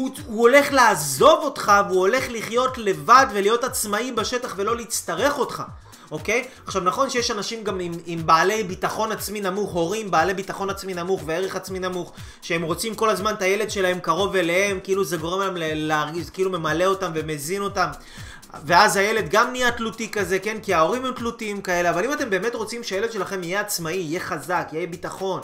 [0.00, 5.62] הוא, הוא הולך לעזוב אותך והוא הולך לחיות לבד ולהיות עצמאי בשטח ולא להצטרך אותך.
[6.10, 6.44] אוקיי?
[6.66, 10.94] עכשיו נכון שיש אנשים גם עם, עם בעלי ביטחון עצמי נמוך, הורים בעלי ביטחון עצמי
[10.94, 15.16] נמוך וערך עצמי נמוך, שהם רוצים כל הזמן את הילד שלהם קרוב אליהם, כאילו זה
[15.16, 17.88] גורם להם להרגיש, כאילו ממלא אותם ומזין אותם.
[18.64, 20.56] ואז הילד גם נהיה תלותי כזה, כן?
[20.62, 24.20] כי ההורים הם תלותיים כאלה, אבל אם אתם באמת רוצים שהילד שלכם יהיה עצמאי, יהיה
[24.20, 25.40] חזק, יהיה ביטחון,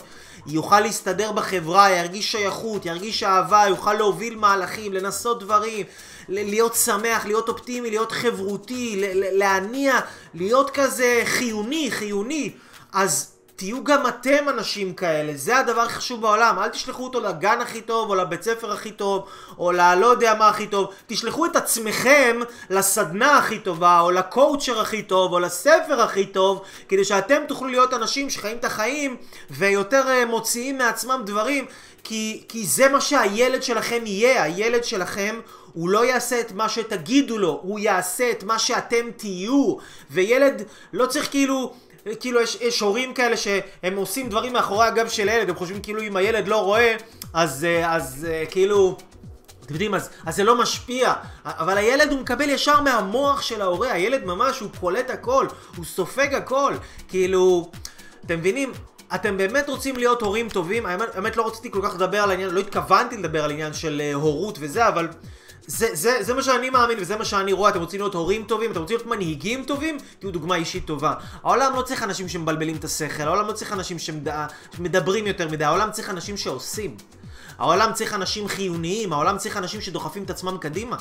[0.48, 5.87] יוכל להסתדר בחברה, ירגיש שייכות, ירגיש אהבה, יוכל להוביל מהלכים, לנסות דברים,
[6.28, 9.94] להיות שמח, להיות אופטימי, להיות חברותי, להניע,
[10.35, 12.52] להיות כזה חיוני, חיוני,
[12.92, 16.58] אז תהיו גם אתם אנשים כאלה, זה הדבר הכי חשוב בעולם.
[16.58, 20.48] אל תשלחו אותו לגן הכי טוב, או לבית ספר הכי טוב, או ללא יודע מה
[20.48, 20.92] הכי טוב.
[21.06, 22.40] תשלחו את עצמכם
[22.70, 27.94] לסדנה הכי טובה, או לקואוצ'ר הכי טוב, או לספר הכי טוב, כדי שאתם תוכלו להיות
[27.94, 29.16] אנשים שחיים את החיים,
[29.50, 31.64] ויותר אה, מוציאים מעצמם דברים,
[32.04, 34.42] כי, כי זה מה שהילד שלכם יהיה.
[34.42, 35.40] הילד שלכם
[35.72, 39.76] הוא לא יעשה את מה שתגידו לו, הוא יעשה את מה שאתם תהיו.
[40.10, 41.72] וילד לא צריך כאילו...
[42.20, 46.02] כאילו יש, יש הורים כאלה שהם עושים דברים מאחורי הגב של הילד, הם חושבים כאילו
[46.02, 46.96] אם הילד לא רואה,
[47.34, 48.96] אז, אה, אז, אה, כאילו...
[49.64, 51.12] אתם יודעים, אז, אז זה לא משפיע,
[51.44, 56.34] אבל הילד הוא מקבל ישר מהמוח של ההורה, הילד ממש, הוא קולט הכל, הוא סופג
[56.34, 56.74] הכל,
[57.08, 57.70] כאילו,
[58.26, 58.72] אתם מבינים?
[59.14, 60.86] אתם באמת רוצים להיות הורים טובים?
[60.86, 64.02] האמת, האמת לא רציתי כל כך לדבר על העניין, לא התכוונתי לדבר על עניין של
[64.12, 65.08] uh, הורות וזה, אבל
[65.66, 68.72] זה, זה, זה מה שאני מאמין וזה מה שאני רואה, אתם רוצים להיות הורים טובים,
[68.72, 71.14] אתם רוצים להיות מנהיגים טובים, תהיו דוגמה אישית טובה.
[71.42, 75.90] העולם לא צריך אנשים שמבלבלים את השכל, העולם לא צריך אנשים שמדברים יותר מדי, העולם
[75.90, 76.96] צריך אנשים שעושים.
[77.58, 80.96] העולם צריך אנשים חיוניים, העולם צריך אנשים שדוחפים את עצמם קדימה.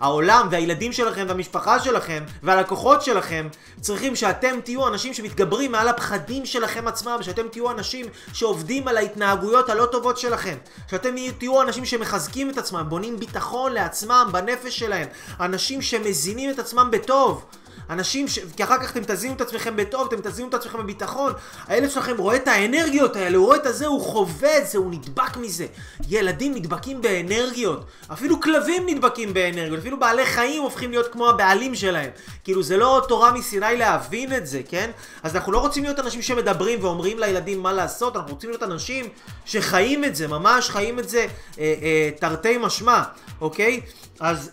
[0.00, 3.48] העולם והילדים שלכם והמשפחה שלכם והלקוחות שלכם
[3.80, 9.68] צריכים שאתם תהיו אנשים שמתגברים מעל הפחדים שלכם עצמם, שאתם תהיו אנשים שעובדים על ההתנהגויות
[9.68, 10.56] הלא טובות שלכם,
[10.90, 15.08] שאתם תהיו אנשים שמחזקים את עצמם, בונים ביטחון לעצמם, בנפש שלהם,
[15.40, 17.44] אנשים שמזינים את עצמם בטוב.
[17.90, 18.38] אנשים ש...
[18.56, 21.32] כי אחר כך אתם תזינו את עצמכם בטוב, אתם תזינו את עצמכם בביטחון.
[21.66, 24.90] הילד שלכם רואה את האנרגיות האלה, הוא רואה את הזה, הוא חווה את זה, הוא
[24.90, 25.66] נדבק מזה.
[26.08, 27.84] ילדים נדבקים באנרגיות.
[28.12, 29.78] אפילו כלבים נדבקים באנרגיות.
[29.78, 32.10] אפילו בעלי חיים הופכים להיות כמו הבעלים שלהם.
[32.44, 34.90] כאילו זה לא תורה מסיני להבין את זה, כן?
[35.22, 39.08] אז אנחנו לא רוצים להיות אנשים שמדברים ואומרים לילדים מה לעשות, אנחנו רוצים להיות אנשים
[39.44, 41.26] שחיים את זה, ממש חיים את זה
[41.58, 43.02] אה, אה, תרתי משמע,
[43.40, 43.80] אוקיי?
[44.20, 44.50] אז...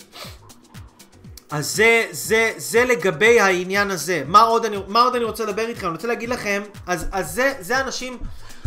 [1.51, 4.23] אז זה, זה, זה לגבי העניין הזה.
[4.27, 5.87] מה עוד אני, מה עוד אני רוצה לדבר איתכם?
[5.87, 8.17] אני רוצה להגיד לכם, אז, אז זה, זה אנשים,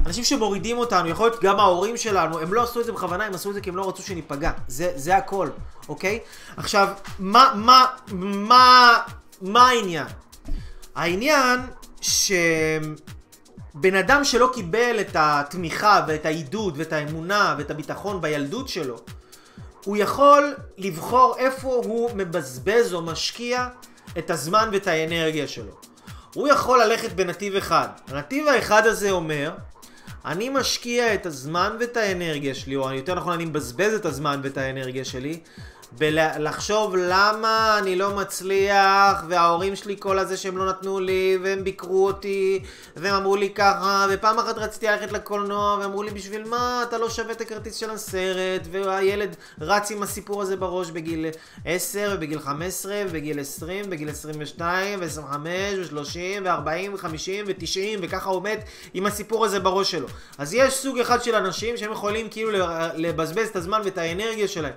[0.07, 3.35] אנשים שמורידים אותנו, יכול להיות גם ההורים שלנו, הם לא עשו את זה בכוונה, הם
[3.35, 4.51] עשו את זה כי הם לא רצו שניפגע.
[4.69, 5.49] זה, זה הכל,
[5.89, 6.19] אוקיי?
[6.57, 6.89] עכשיו,
[7.19, 8.99] מה, מה, מה,
[9.41, 10.07] מה העניין?
[10.95, 11.61] העניין
[12.01, 12.95] שבן
[13.99, 18.97] אדם שלא קיבל את התמיכה ואת העידוד ואת האמונה ואת הביטחון בילדות שלו,
[19.85, 23.69] הוא יכול לבחור איפה הוא מבזבז או משקיע
[24.19, 25.73] את הזמן ואת האנרגיה שלו.
[26.35, 27.89] הוא יכול ללכת בנתיב אחד.
[28.09, 29.53] הנתיב האחד הזה אומר,
[30.25, 34.59] אני משקיע את הזמן ואת האנרגיה שלי, או יותר נכון אני מבזבז את הזמן ואת
[34.59, 35.41] האנרגיה שלי,
[35.99, 42.07] בלחשוב למה אני לא מצליח, וההורים שלי כל הזה שהם לא נתנו לי, והם ביקרו
[42.07, 42.63] אותי,
[42.97, 47.11] והם אמרו לי ככה, ופעם אחת רציתי ללכת לקולנוע, ואמרו לי בשביל מה אתה לא
[47.11, 51.27] שווה את הכרטיס של הסרט, והילד רץ עם הסיפור הזה בראש בגיל
[51.65, 55.21] 10, ובגיל 15, ובגיל 20, ובגיל 22, ו-25,
[55.93, 58.59] ו-30, ו-40, ו-50, ו-90, וככה הוא עומד
[58.95, 60.07] עם הסיפור הזה בראש שלו.
[60.39, 62.51] אז יש סוג אחד של אנשים שהם יכולים כאילו
[62.95, 64.73] לבזבז את הזמן ואת האנרגיה שלהם.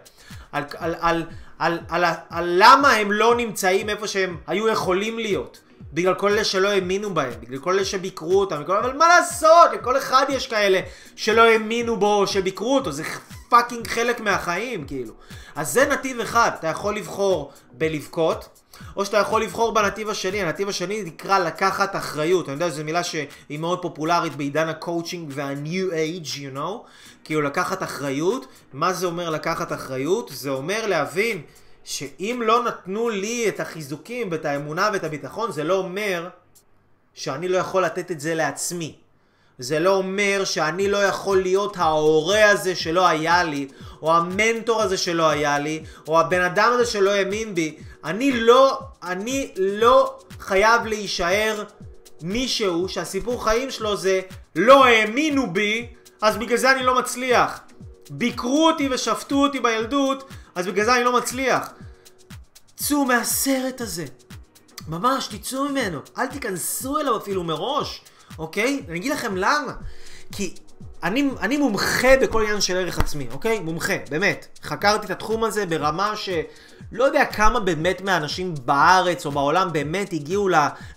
[0.54, 1.24] על, על, על,
[1.60, 5.60] על, על, על, על למה הם לא נמצאים איפה שהם היו יכולים להיות.
[5.94, 8.56] בגלל כל אלה שלא האמינו בהם, בגלל כל אלה שביקרו אותם.
[8.56, 10.80] אבל מה לעשות, לכל אחד יש כאלה
[11.16, 13.04] שלא האמינו בו, שביקרו אותו, זה
[13.54, 15.13] fucking חלק מהחיים, כאילו.
[15.56, 18.50] אז זה נתיב אחד, אתה יכול לבחור בלבכות,
[18.96, 23.04] או שאתה יכול לבחור בנתיב השני, הנתיב השני נקרא לקחת אחריות, אני יודע שזו מילה
[23.04, 26.88] שהיא מאוד פופולרית בעידן ה coaching וה new age, you know,
[27.24, 30.32] כאילו לקחת אחריות, מה זה אומר לקחת אחריות?
[30.34, 31.42] זה אומר להבין
[31.84, 36.30] שאם לא נתנו לי את החיזוקים ואת האמונה ואת הביטחון, זה לא אומר
[37.13, 38.96] שאני לא יכול לתת את זה לעצמי.
[39.60, 43.68] זה לא אומר שאני לא יכול להיות ההורה הזה שלא היה לי,
[44.02, 47.76] או המנטור הזה שלא היה לי, או הבן אדם הזה שלא האמין בי.
[48.04, 51.63] אני לא, אני לא חייב להישאר
[52.22, 54.22] מישהו שהסיפור חיים שלו זה
[54.56, 55.88] לא האמינו בי,
[56.22, 57.60] אז בגלל זה אני לא מצליח.
[58.10, 61.70] ביקרו אותי ושפטו אותי בילדות, אז בגלל זה אני לא מצליח.
[62.76, 64.06] צאו מהסרט הזה.
[64.88, 66.00] ממש, תצאו ממנו.
[66.18, 68.02] אל תיכנסו אליו אפילו מראש,
[68.39, 68.84] אוקיי?
[68.89, 69.74] אני אגיד לכם למה.
[70.32, 70.54] כי
[71.04, 73.60] אני, אני מומחה בכל עניין של ערך עצמי, אוקיי?
[73.60, 74.48] מומחה, באמת.
[74.63, 76.30] חקרתי את התחום הזה ברמה ש...
[76.91, 80.50] לא יודע כמה באמת מהאנשים בארץ או בעולם באמת הגיעו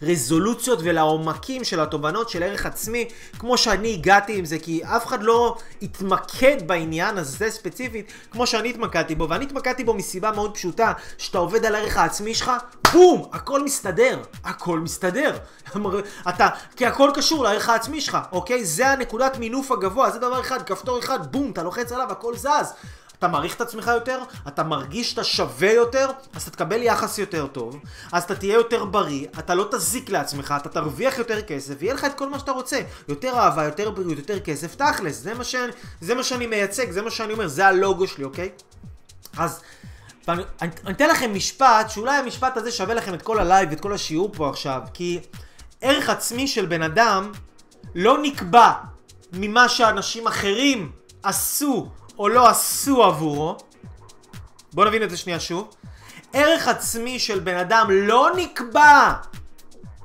[0.03, 5.23] לרזולוציות ולעומקים של התובנות של ערך עצמי, כמו שאני הגעתי עם זה, כי אף אחד
[5.23, 10.93] לא התמקד בעניין הזה ספציפית, כמו שאני התמקדתי בו, ואני התמקדתי בו מסיבה מאוד פשוטה,
[11.19, 12.53] שאתה עובד על הערך העצמי שלך,
[12.93, 13.29] בום!
[13.33, 14.23] הכל מסתדר.
[14.45, 15.37] הכל מסתדר.
[16.29, 18.65] אתה, כי הכל קשור לערך העצמי שלך, אוקיי?
[18.65, 22.73] זה הנקודת מינוף הגבוה, זה דבר אחד, כפתור אחד, בום, אתה לוחץ עליו, הכל זז.
[23.19, 27.47] אתה מעריך את עצמך יותר, אתה מרגיש שאתה שווה יותר, אז אתה תקבל יחס יותר
[27.47, 27.81] טוב,
[28.13, 32.05] אז אתה תהיה יותר בריא, אתה לא תזיק לעצמך, אתה תרוויח יותר כסף, ויהיה לך
[32.05, 32.81] את כל מה שאתה רוצה.
[33.09, 37.03] יותר אהבה, יותר בריאות, יותר כסף, תכלס, זה מה, שאני, זה מה שאני מייצג, זה
[37.03, 38.51] מה שאני אומר, זה הלוגו שלי, אוקיי?
[39.37, 39.61] אז...
[40.29, 43.81] ואני, אני, אני אתן לכם משפט, שאולי המשפט הזה שווה לכם את כל הלייב ואת
[43.81, 45.21] כל השיעור פה עכשיו, כי
[45.81, 47.33] ערך עצמי של בן אדם
[47.95, 48.73] לא נקבע
[49.33, 53.57] ממה שאנשים אחרים עשו או לא עשו עבורו,
[54.73, 55.75] בואו נבין את זה שנייה שוב,
[56.33, 59.13] ערך עצמי של בן אדם לא נקבע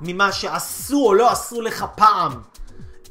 [0.00, 2.32] ממה שעשו או לא עשו לך פעם.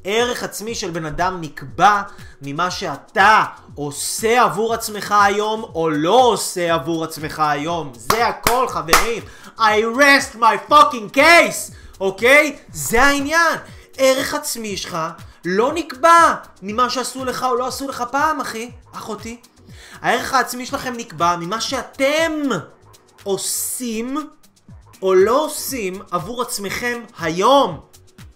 [0.03, 2.01] ערך עצמי של בן אדם נקבע
[2.41, 3.43] ממה שאתה
[3.75, 7.91] עושה עבור עצמך היום או לא עושה עבור עצמך היום.
[7.95, 9.23] זה הכל חברים.
[9.57, 12.55] I rest my fucking case, אוקיי?
[12.57, 12.61] Okay?
[12.73, 13.57] זה העניין.
[13.97, 14.97] ערך עצמי שלך
[15.45, 19.39] לא נקבע ממה שעשו לך או לא עשו לך פעם, אחי, אחותי.
[20.01, 22.32] הערך העצמי שלכם נקבע ממה שאתם
[23.23, 24.17] עושים
[25.01, 27.80] או לא עושים עבור עצמכם היום.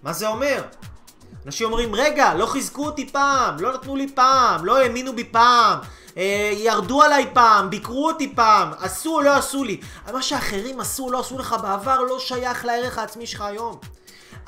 [0.04, 0.64] מה זה אומר?
[1.46, 5.80] אנשים אומרים, רגע, לא חיזקו אותי פעם, לא נתנו לי פעם, לא האמינו בי פעם,
[6.18, 9.80] אה, ירדו עליי פעם, ביקרו אותי פעם, עשו או לא עשו לי.
[10.14, 13.80] מה שאחרים עשו או לא עשו לך בעבר לא שייך לערך העצמי שלך היום.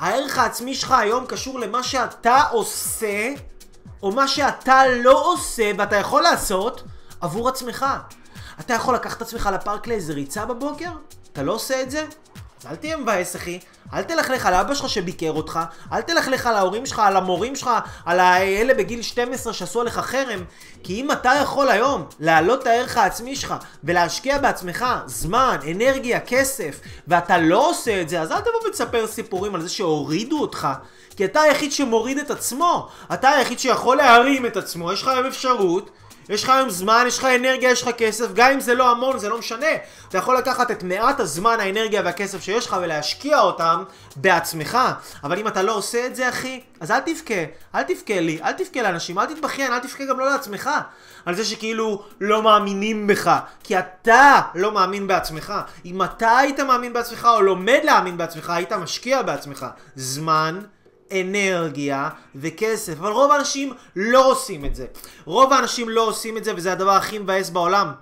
[0.00, 3.28] הערך העצמי שלך היום קשור למה שאתה עושה,
[4.02, 6.82] או מה שאתה לא עושה, ואתה יכול לעשות
[7.20, 7.86] עבור עצמך.
[8.60, 10.90] אתה יכול לקחת את עצמך לפארק לאיזה ריצה בבוקר?
[11.32, 12.06] אתה לא עושה את זה?
[12.60, 13.58] אז אל תהיה מבאס אחי,
[13.92, 15.60] אל תלכלך על אבא שלך שביקר אותך,
[15.92, 17.70] אל תלכלך על ההורים שלך, על המורים שלך,
[18.04, 20.44] על האלה בגיל 12 שעשו עליך חרם,
[20.82, 26.80] כי אם אתה יכול היום להעלות את הערך העצמי שלך ולהשקיע בעצמך זמן, אנרגיה, כסף,
[27.08, 30.68] ואתה לא עושה את זה, אז אל תבוא ותספר סיפורים על זה שהורידו אותך,
[31.16, 35.26] כי אתה היחיד שמוריד את עצמו, אתה היחיד שיכול להרים את עצמו, יש לך היום
[35.26, 35.90] אפשרות
[36.28, 39.18] יש לך היום זמן, יש לך אנרגיה, יש לך כסף, גם אם זה לא המון,
[39.18, 39.66] זה לא משנה.
[40.08, 43.84] אתה יכול לקחת את מעט הזמן, האנרגיה והכסף שיש לך ולהשקיע אותם
[44.16, 44.78] בעצמך.
[45.24, 47.44] אבל אם אתה לא עושה את זה, אחי, אז אל תבכה.
[47.74, 50.70] אל תבכה לי, אל תבכה לאנשים, אל תתבכיין, אל תבכה גם לא לעצמך.
[51.26, 53.38] על זה שכאילו לא מאמינים בך.
[53.64, 55.54] כי אתה לא מאמין בעצמך.
[55.84, 60.60] אם אתה היית מאמין בעצמך או לומד להאמין בעצמך, היית משקיע בעצמך זמן.
[61.12, 64.86] אנרגיה וכסף, אבל רוב האנשים לא עושים את זה.
[65.24, 67.92] רוב האנשים לא עושים את זה וזה הדבר הכי מבאס בעולם.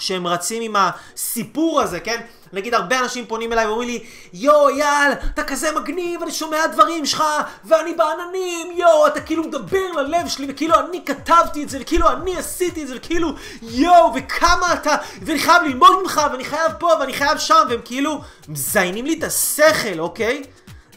[0.00, 2.20] שהם רצים עם הסיפור הזה, כן?
[2.52, 7.06] נגיד הרבה אנשים פונים אליי ואומרים לי יואו אייל, אתה כזה מגניב, אני שומע דברים
[7.06, 7.24] שלך
[7.64, 12.36] ואני בעננים, יואו, אתה כאילו מדבר ללב שלי וכאילו אני כתבתי את זה וכאילו אני
[12.36, 17.12] עשיתי את זה וכאילו יואו, וכמה אתה, ואני חייב ללמוד ממך ואני חייב פה ואני
[17.14, 20.42] חייב שם והם כאילו מזיינים לי את השכל, אוקיי?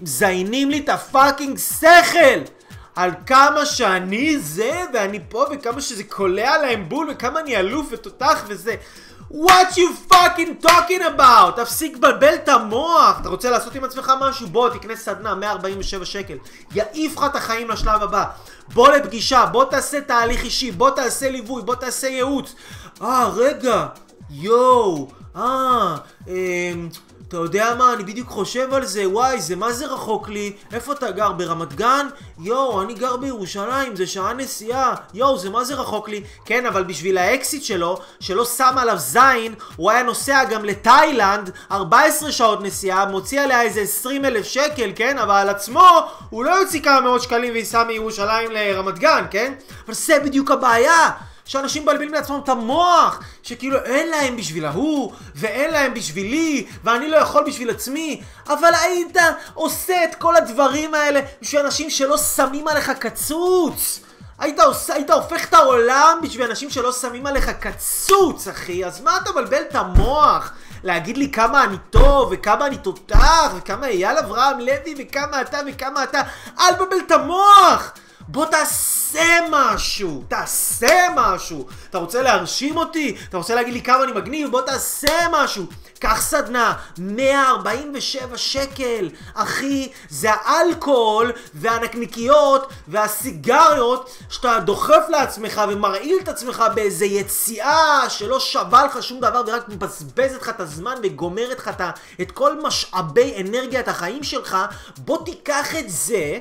[0.02, 2.40] מזיינים לי את הפאקינג שכל!
[2.96, 8.44] על כמה שאני זה ואני פה וכמה שזה קולע להם בול וכמה אני אלוף ותותח
[8.48, 8.76] וזה.
[9.32, 11.52] What you fucking talking about?
[11.56, 13.20] תפסיק לבלבל את המוח!
[13.22, 14.48] אתה רוצה לעשות עם עצמך משהו?
[14.48, 16.38] בוא תקנה סדנה 147 שקל.
[16.72, 18.26] יעיף לך את החיים לשלב הבא.
[18.74, 22.56] בוא לפגישה, בוא תעשה תהליך אישי, בוא תעשה ליווי, בוא תעשה ייעוץ.
[23.02, 23.86] אה רגע,
[24.30, 25.96] יואו, אה,
[26.28, 26.90] אמ...
[27.34, 30.54] אתה יודע מה, אני בדיוק חושב על זה, וואי, זה מה זה רחוק לי?
[30.74, 31.32] איפה אתה גר?
[31.32, 32.08] ברמת גן?
[32.40, 34.96] יואו, אני גר בירושלים, זה שעה נסיעה.
[35.14, 36.24] יואו, זה מה זה רחוק לי?
[36.46, 42.32] כן, אבל בשביל האקסיט שלו, שלא שם עליו זין, הוא היה נוסע גם לתאילנד, 14
[42.32, 45.18] שעות נסיעה, מוציא עליה איזה 20 אלף שקל, כן?
[45.18, 45.90] אבל על עצמו,
[46.30, 49.54] הוא לא יוציא כמה מאות שקלים וייסע מירושלים לרמת גן, כן?
[49.86, 51.10] אבל זה בדיוק הבעיה.
[51.46, 57.18] שאנשים מבלבלים לעצמם את המוח, שכאילו אין להם בשביל ההוא, ואין להם בשבילי, ואני לא
[57.18, 59.18] יכול בשביל עצמי, אבל היית
[59.54, 64.00] עושה את כל הדברים האלה בשביל אנשים שלא שמים עליך קצוץ.
[64.40, 69.18] היית, עושה, היית הופך את העולם בשביל אנשים שלא שמים עליך קצוץ, אחי, אז מה
[69.18, 70.52] אתה מבלבל את המוח?
[70.84, 76.04] להגיד לי כמה אני טוב, וכמה אני תותח, וכמה אייל אברהם לוי, וכמה אתה, וכמה
[76.04, 76.22] אתה,
[76.60, 77.94] אל תבלבל את המוח!
[78.28, 81.68] בוא תעשה משהו, תעשה משהו.
[81.90, 83.16] אתה רוצה להרשים אותי?
[83.30, 84.52] אתה רוצה להגיד לי כמה אני מגניב?
[84.52, 85.66] בוא תעשה משהו.
[86.00, 89.10] קח סדנה, 147 שקל.
[89.34, 98.86] אחי, זה האלכוהול והנקניקיות והסיגריות שאתה דוחף לעצמך ומרעיל את עצמך באיזה יציאה שלא שווה
[98.86, 101.70] לך שום דבר ורק מבזבזת לך את הזמן וגומרת לך
[102.22, 104.58] את כל משאבי אנרגיית החיים שלך.
[104.98, 106.40] בוא תיקח את זה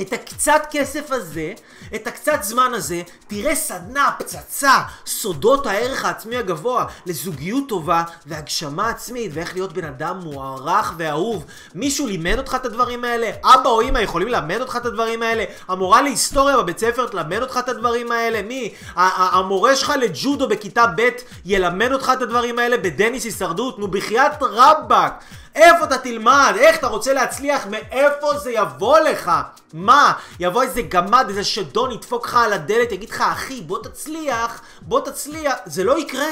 [0.00, 1.52] את הקצת כסף הזה,
[1.94, 9.30] את הקצת זמן הזה, תראה סדנה, פצצה, סודות הערך העצמי הגבוה, לזוגיות טובה והגשמה עצמית,
[9.34, 11.44] ואיך להיות בן אדם מוערך ואהוב.
[11.74, 13.30] מישהו לימד אותך את הדברים האלה?
[13.44, 15.44] אבא או אמא יכולים ללמד אותך את הדברים האלה?
[15.68, 18.42] המורה להיסטוריה בבית ספר תלמד אותך את הדברים האלה?
[18.42, 18.74] מי?
[18.96, 21.08] המורה שלך לג'ודו בכיתה ב'
[21.44, 22.76] ילמד אותך את הדברים האלה?
[22.76, 23.78] בדניס הישרדות?
[23.78, 25.24] נו בחייאת רבאק.
[25.54, 26.54] איפה אתה תלמד?
[26.58, 27.66] איך אתה רוצה להצליח?
[27.66, 29.30] מאיפה זה יבוא לך?
[29.72, 30.12] מה?
[30.40, 35.00] יבוא איזה גמד, איזה שדון, ידפוק לך על הדלת, יגיד לך, אחי, בוא תצליח, בוא
[35.00, 35.54] תצליח.
[35.66, 36.30] זה לא יקרה.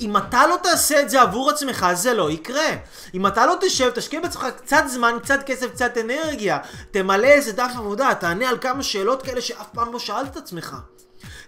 [0.00, 2.68] אם אתה לא תעשה את זה עבור עצמך, זה לא יקרה.
[3.14, 6.58] אם אתה לא תשב, תשקיע בעצמך קצת זמן, קצת כסף, קצת אנרגיה,
[6.90, 10.76] תמלא איזה דף עבודה, תענה על כמה שאלות כאלה שאף פעם לא שאלת את עצמך.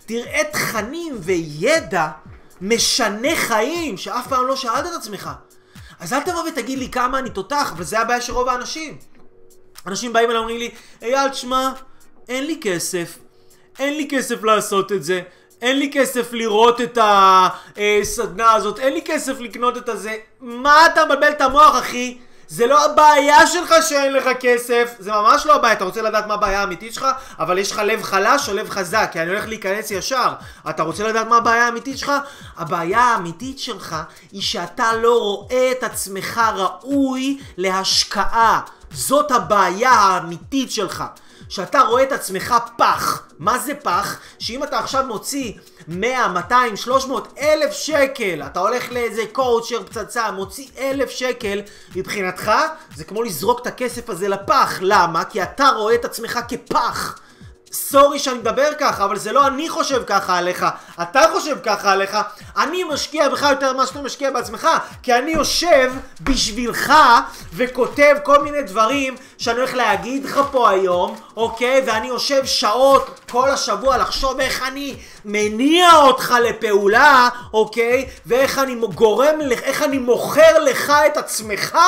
[0.06, 2.08] תראה תכנים וידע
[2.60, 5.30] משנה חיים שאף פעם לא שאלת את עצמך.
[6.00, 8.98] אז אל תבוא ותגיד לי כמה אני תותח, וזה הבעיה של רוב האנשים.
[9.86, 10.70] אנשים באים אליי ואומרים לי,
[11.02, 11.72] אייל, תשמע,
[12.28, 13.18] אין לי כסף.
[13.78, 15.22] אין לי כסף לעשות את זה.
[15.62, 16.98] אין לי כסף לראות את
[17.76, 20.16] הסדנה הזאת, אין לי כסף לקנות את הזה.
[20.40, 22.18] מה אתה מבלבל את המוח, אחי?
[22.48, 26.34] זה לא הבעיה שלך שאין לך כסף, זה ממש לא הבעיה, אתה רוצה לדעת מה
[26.34, 27.06] הבעיה האמיתית שלך,
[27.38, 30.32] אבל יש לך לב חלש או לב חזק, כי אני הולך להיכנס ישר.
[30.70, 32.12] אתה רוצה לדעת מה הבעיה האמיתית שלך?
[32.56, 33.96] הבעיה האמיתית שלך
[34.32, 38.60] היא שאתה לא רואה את עצמך ראוי להשקעה.
[38.90, 41.04] זאת הבעיה האמיתית שלך.
[41.48, 43.22] שאתה רואה את עצמך פח.
[43.38, 44.20] מה זה פח?
[44.38, 45.52] שאם אתה עכשיו מוציא
[45.88, 51.60] 100, 200, 300, אלף שקל, אתה הולך לאיזה קואוצ'ר פצצה, מוציא אלף שקל,
[51.96, 52.52] מבחינתך
[52.96, 54.78] זה כמו לזרוק את הכסף הזה לפח.
[54.80, 55.24] למה?
[55.24, 57.18] כי אתה רואה את עצמך כפח.
[57.72, 60.66] סורי שאני מדבר ככה, אבל זה לא אני חושב ככה עליך,
[61.02, 62.16] אתה חושב ככה עליך,
[62.56, 64.68] אני משקיע בך יותר ממה שאתה משקיע בעצמך,
[65.02, 66.92] כי אני יושב בשבילך
[67.54, 71.82] וכותב כל מיני דברים שאני הולך להגיד לך פה היום, אוקיי?
[71.86, 78.08] ואני יושב שעות כל השבוע לחשוב איך אני מניע אותך לפעולה, אוקיי?
[78.26, 81.78] ואיך אני גורם, איך אני מוכר לך את עצמך,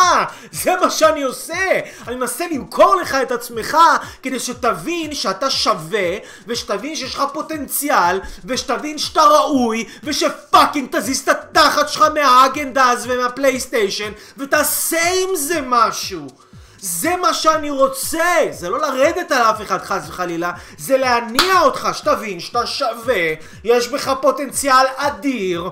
[0.53, 3.77] זה מה שאני עושה, אני מנסה למכור לך את עצמך
[4.23, 5.70] כדי שתבין שאתה ש...
[5.71, 14.13] שווה, ושתבין שיש לך פוטנציאל, ושתבין שאתה ראוי, ושפאקינג תזיז את התחת שלך מהאגנדז ומהפלייסטיישן,
[14.39, 16.27] ותעשה עם זה משהו.
[16.83, 21.89] זה מה שאני רוצה, זה לא לרדת על אף אחד חס וחלילה, זה להניע אותך,
[21.93, 25.71] שתבין שאתה שווה, יש בך פוטנציאל אדיר,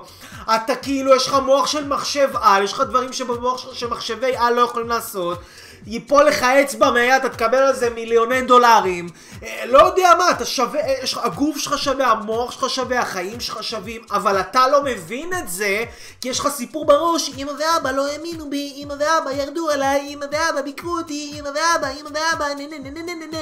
[0.55, 4.53] אתה כאילו, יש לך מוח של מחשב על, יש לך דברים שבמוח שלך שמחשבי על
[4.53, 5.39] לא יכולים לעשות,
[5.87, 9.09] ייפול לך אצבע מהיד, אתה תקבל על זה מיליוני דולרים.
[9.43, 13.63] אה, לא יודע מה, אתה שווה, אה, הגוף שלך שווה, המוח שלך שווה, החיים שלך
[13.63, 15.83] שווים, אבל אתה לא מבין את זה,
[16.21, 20.25] כי יש לך סיפור בראש, אמא ואבא לא האמינו בי, אמא ואבא ירדו עליי, אמא
[20.31, 23.37] ואבא ביקרו אותי, אמא ואבא, אמא ואבא, נה נה נה נה נה נה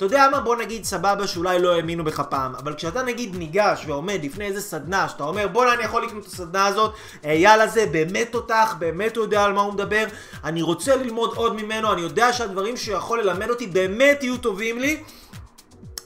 [0.00, 0.40] אתה יודע מה?
[0.40, 4.60] בוא נגיד סבבה שאולי לא האמינו בך פעם, אבל כשאתה נגיד ניגש ועומד לפני איזה
[4.60, 6.94] סדנה, שאתה אומר בואנה אני יכול לקנות את הסדנה הזאת,
[7.24, 10.04] אייל הזה באמת תותח, באמת הוא יודע על מה הוא מדבר,
[10.44, 14.78] אני רוצה ללמוד עוד ממנו, אני יודע שהדברים שהוא יכול ללמד אותי באמת יהיו טובים
[14.78, 15.02] לי,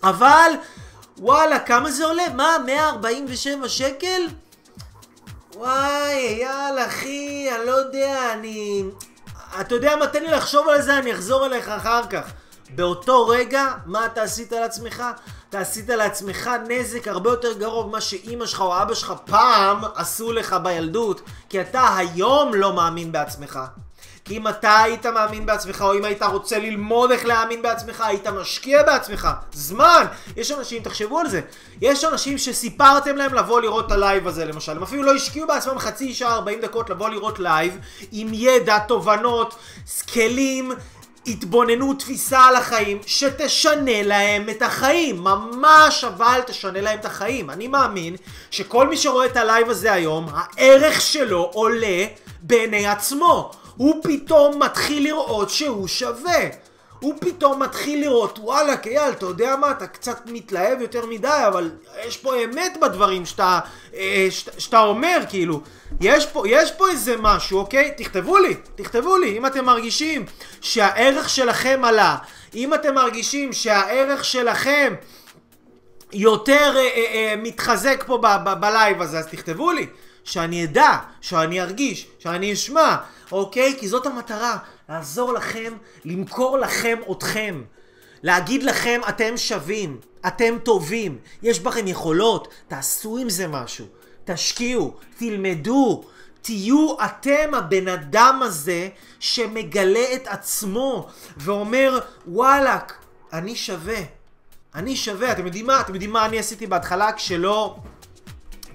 [0.03, 0.53] אבל
[1.19, 2.29] וואלה, כמה זה עולה?
[2.37, 2.57] מה?
[2.67, 4.23] 147 שקל?
[5.57, 8.85] וואי, אייל אחי, אני לא יודע, אני...
[9.61, 10.07] אתה יודע מה?
[10.07, 12.33] תן לי לחשוב על זה, אני אחזור אליך אחר כך.
[12.75, 15.03] באותו רגע, מה אתה עשית לעצמך?
[15.49, 20.33] אתה עשית לעצמך נזק הרבה יותר גרוע ממה שאימא שלך או אבא שלך פעם עשו
[20.33, 23.61] לך בילדות, כי אתה היום לא מאמין בעצמך.
[24.25, 28.27] כי אם אתה היית מאמין בעצמך, או אם היית רוצה ללמוד איך להאמין בעצמך, היית
[28.27, 29.29] משקיע בעצמך.
[29.53, 30.07] זמן!
[30.37, 31.41] יש אנשים, תחשבו על זה,
[31.81, 35.79] יש אנשים שסיפרתם להם לבוא לראות את הלייב הזה למשל, הם אפילו לא השקיעו בעצמם
[35.79, 37.79] חצי שעה, 40 דקות לבוא לראות לייב,
[38.13, 39.55] עם ידע, תובנות,
[40.13, 40.73] כלים,
[41.27, 45.25] התבוננות, תפיסה על החיים, שתשנה להם את החיים.
[45.25, 47.51] ממש אבל תשנה להם את החיים.
[47.51, 48.17] אני מאמין
[48.51, 52.07] שכל מי שרואה את הלייב הזה היום, הערך שלו עולה
[52.41, 53.51] בעיני עצמו.
[53.77, 56.64] הוא פתאום מתחיל לראות שהוא שווה.
[57.05, 61.71] הוא פתאום מתחיל לראות, וואלה, אייל, אתה יודע מה, אתה קצת מתלהב יותר מדי, אבל
[62.07, 63.61] יש פה אמת בדברים שאתה,
[63.95, 65.61] אה, שאתה, שאתה אומר, כאילו.
[66.01, 67.93] יש פה, יש פה איזה משהו, אוקיי?
[67.97, 70.25] תכתבו לי, תכתבו לי, אם אתם מרגישים
[70.61, 72.17] שהערך שלכם עלה,
[72.55, 74.95] אם אתם מרגישים שהערך שלכם
[76.13, 78.19] יותר אה, אה, אה, מתחזק פה
[78.61, 79.87] בלייב הזה, אז תכתבו לי.
[80.25, 82.97] שאני אדע, שאני ארגיש, שאני אשמע,
[83.33, 83.77] אוקיי?
[83.79, 84.59] כי זאת המטרה,
[84.89, 85.73] לעזור לכם,
[86.05, 87.63] למכור לכם אתכם.
[88.23, 93.87] להגיד לכם, אתם שווים, אתם טובים, יש בכם יכולות, תעשו עם זה משהו.
[94.25, 96.05] תשקיעו, תלמדו,
[96.43, 98.89] תהיו אתם הבן אדם הזה
[99.21, 102.95] שמגלה את עצמו ואומר, וואלאק,
[103.33, 104.01] אני שווה.
[104.75, 105.33] אני שווה.
[105.33, 105.81] אתם יודעים מה?
[105.81, 107.77] אתם יודעים מה אני עשיתי בהתחלה כשלא...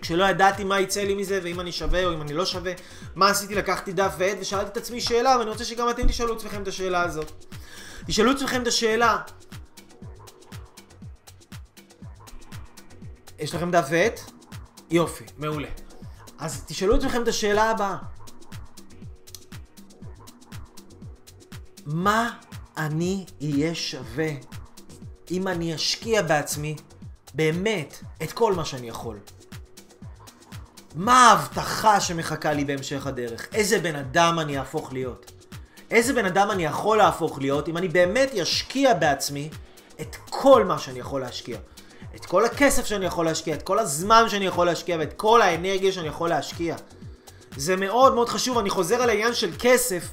[0.01, 2.73] כשלא ידעתי מה יצא לי מזה, ואם אני שווה או אם אני לא שווה,
[3.15, 3.55] מה עשיתי?
[3.55, 7.01] לקחתי דף ועט ושאלתי את עצמי שאלה, ואני רוצה שגם אתם תשאלו עצמכם את השאלה
[7.01, 7.45] הזאת.
[8.05, 9.17] תשאלו עצמכם את השאלה.
[13.39, 14.19] יש לכם דף ועט?
[14.91, 15.67] יופי, מעולה.
[16.39, 17.97] אז תשאלו עצמכם את השאלה הבאה.
[21.85, 22.29] מה
[22.77, 24.29] אני אהיה שווה
[25.31, 26.75] אם אני אשקיע בעצמי
[27.33, 29.19] באמת את כל מה שאני יכול?
[30.95, 33.47] מה ההבטחה שמחכה לי בהמשך הדרך?
[33.53, 35.31] איזה בן אדם אני אהפוך להיות?
[35.91, 39.49] איזה בן אדם אני יכול להפוך להיות אם אני באמת אשקיע בעצמי
[40.01, 41.57] את כל מה שאני יכול להשקיע?
[42.15, 45.91] את כל הכסף שאני יכול להשקיע, את כל הזמן שאני יכול להשקיע ואת כל האנרגיה
[45.91, 46.75] שאני יכול להשקיע.
[47.57, 50.09] זה מאוד מאוד חשוב, אני חוזר על העניין של כסף,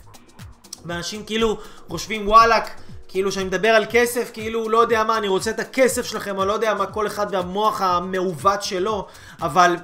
[0.85, 1.59] ואנשים כאילו
[1.89, 2.70] חושבים וואלאק,
[3.09, 6.45] כאילו שאני מדבר על כסף, כאילו לא יודע מה, אני רוצה את הכסף שלכם, או
[6.45, 9.07] לא יודע מה, כל אחד והמוח המעוות שלו,
[9.43, 9.77] אבל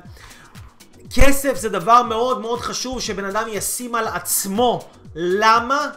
[1.14, 4.88] כסף זה דבר מאוד מאוד חשוב שבן אדם ישים על עצמו.
[5.14, 5.88] למה?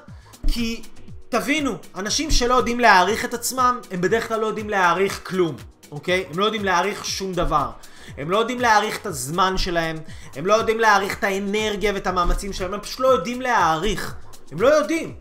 [0.47, 0.81] כי
[1.29, 5.55] תבינו, אנשים שלא יודעים להעריך את עצמם, הם בדרך כלל לא יודעים להעריך כלום.
[5.91, 6.25] אוקיי?
[6.31, 7.69] הם לא יודעים להעריך שום דבר.
[8.17, 9.97] הם לא יודעים להעריך את הזמן שלהם,
[10.35, 14.15] הם לא יודעים להעריך את האנרגיה ואת המאמצים שלהם, הם פשוט לא יודעים להעריך.
[14.51, 15.15] הם לא יודעים.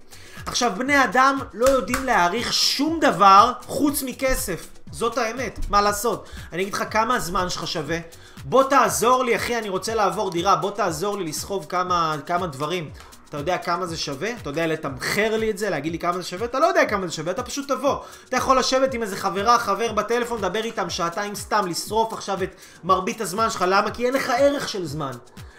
[0.47, 4.67] עכשיו, בני אדם לא יודעים להעריך שום דבר חוץ מכסף.
[4.91, 6.29] זאת האמת, מה לעשות?
[6.53, 7.99] אני אגיד לך כמה הזמן שלך שווה.
[8.45, 12.91] בוא תעזור לי, אחי, אני רוצה לעבור דירה, בוא תעזור לי לסחוב כמה, כמה דברים.
[13.29, 14.31] אתה יודע כמה זה שווה?
[14.43, 15.71] אתה יודע לתמחר לי את זה?
[15.71, 16.45] להגיד לי כמה זה שווה?
[16.47, 17.97] אתה לא יודע כמה זה שווה, אתה פשוט תבוא.
[18.29, 22.55] אתה יכול לשבת עם איזה חברה, חבר בטלפון, לדבר איתם שעתיים סתם, לשרוף עכשיו את
[22.85, 23.65] מרבית הזמן שלך.
[23.69, 23.91] למה?
[23.91, 25.13] כי אין לך ערך של זמן.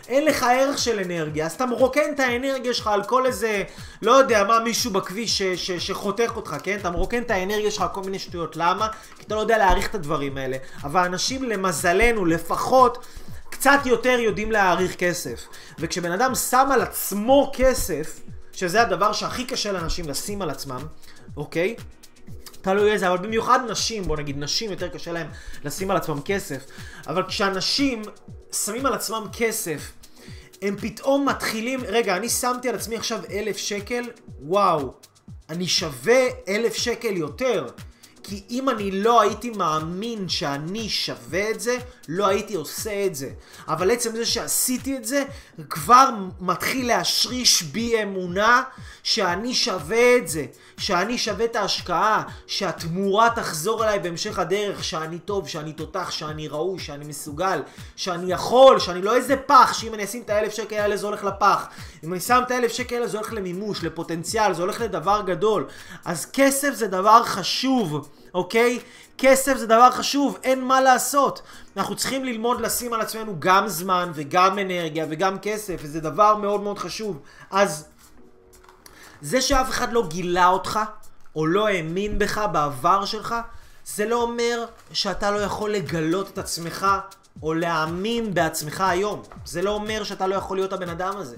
[0.08, 3.64] אין לך ערך של אנרגיה, אז אתה מרוקן את האנרגיה שלך על כל איזה,
[4.02, 6.78] לא יודע מה, מישהו בכביש ש- ש- שחותך אותך, כן?
[6.80, 8.56] אתה מרוקן את האנרגיה שלך על כל מיני שטויות.
[8.56, 8.88] למה?
[9.18, 10.58] כי אתה לא יודע להעריך את הדברים האלה.
[10.84, 13.06] אבל אנשים, למזלנו, לפחות,
[13.50, 15.48] קצת יותר יודעים להעריך כסף.
[15.80, 18.20] וכשבן אדם שם על עצמו כסף,
[18.52, 20.82] שזה הדבר שהכי קשה לאנשים לשים על עצמם,
[21.38, 21.76] אוקיי?
[22.62, 25.28] תלוי איזה, אבל במיוחד נשים, בוא נגיד, נשים יותר קשה להם
[25.64, 26.66] לשים על עצמם כסף.
[27.08, 28.02] אבל כשאנשים
[28.56, 29.92] שמים על עצמם כסף,
[30.62, 34.04] הם פתאום מתחילים, רגע, אני שמתי על עצמי עכשיו אלף שקל,
[34.42, 34.94] וואו,
[35.50, 37.68] אני שווה אלף שקל יותר.
[38.28, 43.30] כי אם אני לא הייתי מאמין שאני שווה את זה, לא הייתי עושה את זה.
[43.68, 45.24] אבל עצם זה שעשיתי את זה,
[45.70, 46.10] כבר
[46.40, 48.64] מתחיל להשריש בי אמונה
[49.04, 50.46] שאני שווה את זה.
[50.78, 56.80] שאני שווה את ההשקעה, שהתמורה תחזור אליי בהמשך הדרך, שאני טוב, שאני תותח, שאני ראוי,
[56.80, 57.62] שאני מסוגל,
[57.96, 61.24] שאני יכול, שאני לא איזה פח, שאם אני אשים את האלף שקל האלה זה הולך
[61.24, 61.68] לפח.
[62.04, 65.68] אם אני שם את האלף שקל האלה זה הולך למימוש, לפוטנציאל, זה הולך לדבר גדול.
[66.06, 68.08] אז כסף זה דבר חשוב.
[68.36, 68.80] אוקיי?
[69.18, 71.42] כסף זה דבר חשוב, אין מה לעשות.
[71.78, 76.62] אנחנו צריכים ללמוד לשים על עצמנו גם זמן וגם אנרגיה וגם כסף, וזה דבר מאוד
[76.62, 77.20] מאוד חשוב.
[77.52, 77.86] אז
[79.22, 80.80] זה שאף אחד לא גילה אותך,
[81.36, 83.36] או לא האמין בך בעבר שלך,
[83.86, 86.88] זה לא אומר שאתה לא יכול לגלות את עצמך
[87.44, 89.22] או להאמין בעצמך היום.
[89.46, 91.36] זה לא אומר שאתה לא יכול להיות הבן אדם הזה.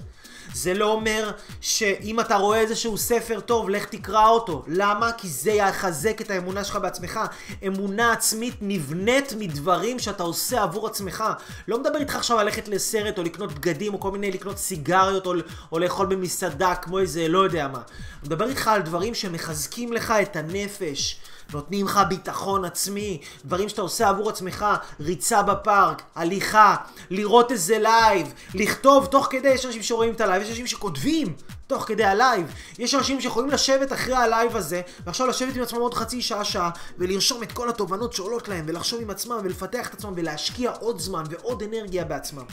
[0.62, 1.30] זה לא אומר
[1.60, 4.64] שאם אתה רואה איזשהו ספר טוב, לך תקרא אותו.
[4.66, 5.12] למה?
[5.12, 7.20] כי זה יחזק את האמונה שלך בעצמך.
[7.66, 11.24] אמונה עצמית נבנית מדברים שאתה עושה עבור עצמך.
[11.68, 15.34] לא מדבר איתך עכשיו ללכת לסרט או לקנות בגדים או כל מיני לקנות סיגריות או,
[15.72, 17.80] או לאכול במסעדה כמו איזה לא יודע מה.
[18.22, 21.20] מדבר איתך על דברים שמחזקים לך את הנפש.
[21.52, 24.66] נותנים לך ביטחון עצמי, דברים שאתה עושה עבור עצמך,
[25.00, 26.76] ריצה בפארק, הליכה,
[27.10, 31.34] לראות איזה לייב, לכתוב תוך כדי, יש אנשים שרואים את הלייב, יש אנשים שכותבים
[31.66, 32.46] תוך כדי הלייב,
[32.78, 36.70] יש אנשים שיכולים לשבת אחרי הלייב הזה, ועכשיו לשבת עם עצמם עוד חצי שעה, שעה,
[36.98, 41.24] ולרשום את כל התובנות שעולות להם, ולחשוב עם עצמם, ולפתח את עצמם, ולהשקיע עוד זמן
[41.30, 42.44] ועוד אנרגיה בעצמם.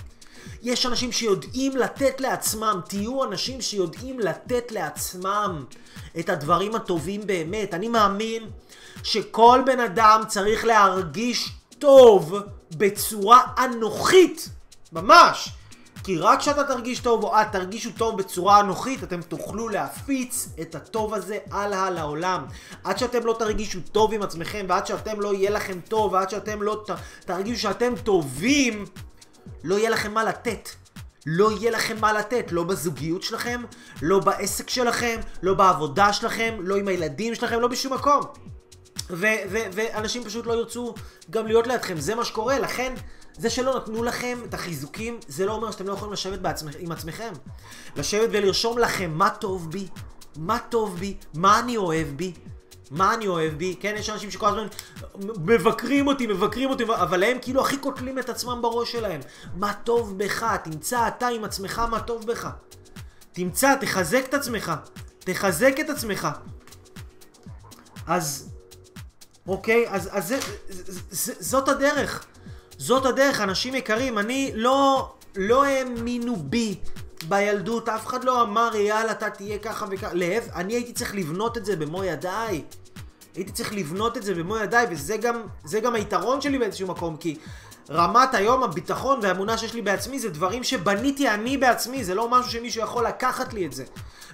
[0.63, 5.65] יש אנשים שיודעים לתת לעצמם, תהיו אנשים שיודעים לתת לעצמם
[6.19, 7.73] את הדברים הטובים באמת.
[7.73, 8.49] אני מאמין
[9.05, 11.49] שכל בן אדם צריך להרגיש
[11.79, 12.35] טוב
[12.77, 14.49] בצורה אנוכית,
[14.91, 15.49] ממש.
[16.03, 20.75] כי רק כשאתה תרגיש טוב או את תרגישו טוב בצורה אנוכית, אתם תוכלו להפיץ את
[20.75, 22.45] הטוב הזה הלאה לעולם.
[22.83, 26.61] עד שאתם לא תרגישו טוב עם עצמכם, ועד שאתם לא יהיה לכם טוב, ועד שאתם
[26.61, 26.91] לא ת,
[27.25, 28.85] תרגישו שאתם טובים,
[29.63, 30.69] לא יהיה לכם מה לתת.
[31.25, 33.63] לא יהיה לכם מה לתת, לא בזוגיות שלכם,
[34.01, 38.54] לא בעסק שלכם, לא בעבודה שלכם, לא עם הילדים שלכם, לא בשום מקום.
[39.09, 40.93] ואנשים פשוט לא ירצו
[41.29, 42.93] גם להיות לידכם, זה מה שקורה, לכן
[43.37, 46.75] זה שלא נתנו לכם את החיזוקים, זה לא אומר שאתם לא יכולים לשבת בעצמכ...
[46.79, 47.33] עם עצמכם.
[47.95, 49.87] לשבת ולרשום לכם מה טוב בי,
[50.37, 52.33] מה טוב בי, מה אני אוהב בי,
[52.91, 54.67] מה אני אוהב בי, כן, יש אנשים שכל הזמן
[55.45, 59.21] מבקרים אותי, מבקרים אותי, אבל הם כאילו הכי קוטלים את עצמם בראש שלהם.
[59.55, 62.49] מה טוב בך, תמצא אתה עם עצמך מה טוב בך.
[63.31, 64.73] תמצא, תחזק את עצמך,
[65.19, 66.27] תחזק את עצמך.
[68.07, 68.54] אז,
[69.47, 70.39] אוקיי, אז, אז זה,
[70.69, 72.25] זה, זה, זאת הדרך.
[72.77, 76.75] זאת הדרך, אנשים יקרים, אני לא, לא האמינו בי
[77.27, 80.13] בילדות, אף אחד לא אמר, יאללה, אתה תהיה ככה וככה.
[80.13, 82.63] להפך, אני הייתי צריך לבנות את זה במו ידיי.
[83.35, 85.41] הייתי צריך לבנות את זה במו ידיי, וזה גם,
[85.83, 87.37] גם היתרון שלי באיזשהו מקום, כי
[87.89, 92.51] רמת היום הביטחון והאמונה שיש לי בעצמי זה דברים שבניתי אני בעצמי, זה לא משהו
[92.51, 93.83] שמישהו יכול לקחת לי את זה.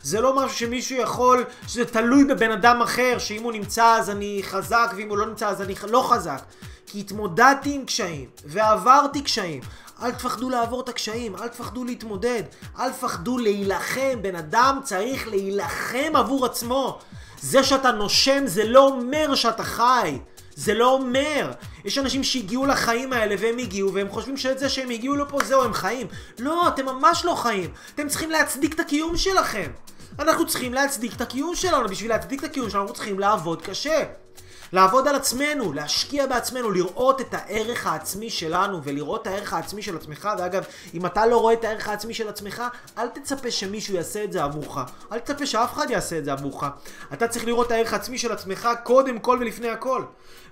[0.04, 4.42] זה לא משהו שמישהו יכול, שזה תלוי בבן אדם אחר, שאם הוא נמצא אז אני
[4.44, 6.42] חזק, ואם הוא לא נמצא אז אני לא חזק.
[6.88, 9.62] כי התמודדתי עם קשיים, ועברתי קשיים.
[10.02, 12.44] אל תפחדו לעבור את הקשיים, אל תפחדו להתמודד,
[12.80, 14.22] אל תפחדו להילחם.
[14.22, 17.00] בן אדם צריך להילחם עבור עצמו.
[17.42, 20.20] זה שאתה נושם זה לא אומר שאתה חי.
[20.56, 21.52] זה לא אומר.
[21.86, 25.64] יש אנשים שהגיעו לחיים האלה והם הגיעו והם חושבים שאת זה שהם הגיעו לפה זהו
[25.64, 26.08] הם חיים.
[26.40, 27.70] לא, אתם ממש לא חיים.
[27.96, 29.72] אתם צריכים להצדיק את הקיום שלכם.
[30.20, 31.90] אנחנו צריכים להצדיק את הקיום שלנו.
[31.90, 34.04] בשביל להצדיק את הקיום שלנו אנחנו צריכים לעבוד קשה.
[34.74, 39.96] לעבוד על עצמנו, להשקיע בעצמנו, לראות את הערך העצמי שלנו ולראות את הערך העצמי של
[39.96, 40.30] עצמך.
[40.38, 42.64] ואגב, אם אתה לא רואה את הערך העצמי של עצמך,
[42.98, 44.78] אל תצפה שמישהו יעשה את זה עבורך.
[45.12, 46.64] אל תצפה שאף אחד יעשה את זה עבורך.
[47.14, 50.04] אתה צריך לראות את הערך העצמי של עצמך קודם כל ולפני הכל.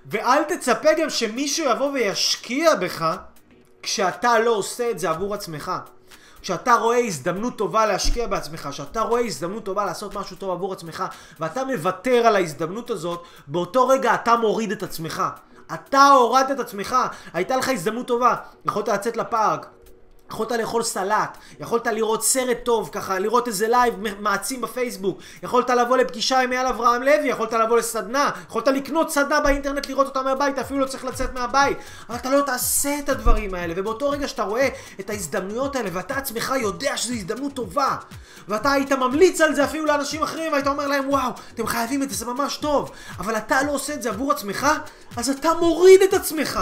[0.06, 3.16] ואל תצפה גם שמישהו יבוא וישקיע בך
[3.82, 5.72] כשאתה לא עושה את זה עבור עצמך.
[6.42, 11.04] כשאתה רואה הזדמנות טובה להשקיע בעצמך, כשאתה רואה הזדמנות טובה לעשות משהו טוב עבור עצמך,
[11.40, 15.22] ואתה מוותר על ההזדמנות הזאת, באותו רגע אתה מוריד את עצמך.
[15.74, 16.96] אתה הורדת את עצמך,
[17.32, 18.34] הייתה לך הזדמנות טובה,
[18.64, 19.66] יכולת לצאת לפארק,
[20.30, 25.96] יכולת לאכול סלט, יכולת לראות סרט טוב, ככה לראות איזה לייב מעצים בפייסבוק, יכולת לבוא
[25.96, 30.58] לפגישה עם אייל אברהם לוי, יכולת לבוא לסדנה, יכולת לקנות סדנה באינטרנט לראות אותה מהבית,
[30.58, 31.78] אפילו לא צריך לצאת מהבית,
[32.08, 34.68] אבל אתה לא תעשה את הדברים האלה, ובאותו רגע שאתה רואה
[35.00, 37.96] את ההזדמנויות האלה, ואתה עצמך יודע שזו הזדמנות טובה,
[38.48, 42.10] ואתה היית ממליץ על זה אפילו לאנשים אחרים, והיית אומר להם וואו, אתם חייבים את
[42.10, 44.66] זה, זה ממש טוב, אבל אתה לא עושה את זה עבור עצמך,
[45.16, 46.60] אז אתה מוריד את עצמך.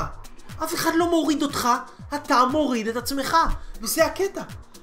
[0.64, 1.68] אף אחד לא מוריד אותך,
[2.14, 3.36] אתה מוריד את עצמך.
[3.82, 4.42] וזה הקטע.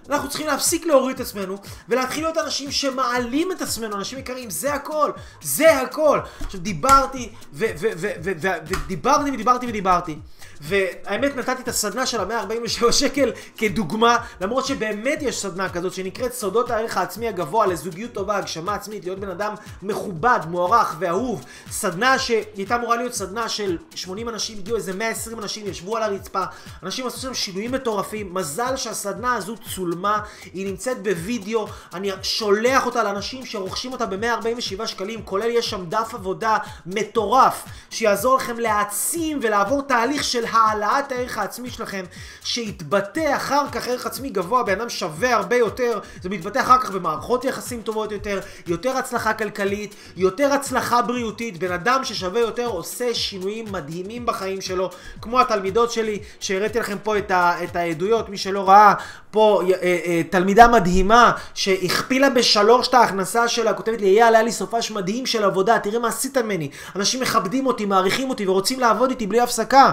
[0.10, 1.58] אנחנו צריכים להפסיק להוריד את עצמנו,
[1.90, 5.12] ולהתחיל להיות אנשים שמעלים את עצמנו, אנשים יקרים, זה הכל,
[5.42, 6.20] זה הכל.
[6.42, 10.20] עכשיו דיברתי, ודיברתי ודיברתי ודיברתי.
[10.62, 16.70] והאמת נתתי את הסדנה של ה-147 שקל כדוגמה, למרות שבאמת יש סדנה כזאת שנקראת סודות
[16.70, 21.46] הערך העצמי הגבוה לזוגיות טובה, הגשמה עצמית, להיות בן אדם מכובד, מוערך ואהוב.
[21.72, 26.44] סדנה שהייתה אמורה להיות סדנה של 80 אנשים, הגיעו איזה 120 אנשים, ישבו על הרצפה,
[26.84, 28.34] אנשים עשו שם שינויים מטורפים.
[28.34, 30.20] מזל שהסדנה הזו צולמה,
[30.54, 36.14] היא נמצאת בווידאו, אני שולח אותה לאנשים שרוכשים אותה ב-147 שקלים, כולל יש שם דף
[36.14, 42.06] עבודה מטורף, שיעזור לכם להעצים ולעבור תהליך של העלאת הערך העצמי שלכם,
[42.44, 46.92] שיתבטא אחר כך ערך עצמי גבוה, בן אדם שווה הרבה יותר, זה מתבטא אחר כך
[46.92, 53.14] במערכות יחסים טובות יותר, יותר הצלחה כלכלית, יותר הצלחה בריאותית, בן אדם ששווה יותר עושה
[53.14, 54.90] שינויים מדהימים בחיים שלו,
[55.22, 58.94] כמו התלמידות שלי, שהראיתי לכם פה את, ה, את העדויות, מי שלא ראה,
[59.32, 64.52] פה אה, אה, תלמידה מדהימה, שהכפילה בשלוש את ההכנסה שלה, כותבת לי, אייל, היה לי
[64.52, 69.10] סופש מדהים של עבודה, תראה מה עשית ממני, אנשים מכבדים אותי, מעריכים אותי ורוצים לעבוד
[69.10, 69.92] איתי בלי הפסקה.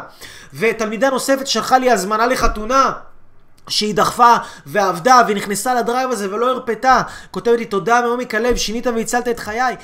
[0.55, 2.93] ותלמידה נוספת שלחה לי הזמנה לחתונה.
[3.69, 4.37] שהיא דחפה
[4.67, 7.03] ועבדה ונכנסה לדרייב הזה ולא הרפתה.
[7.31, 9.77] כותבת לי תודה מעומק הלב, שינית והצלת את חיי.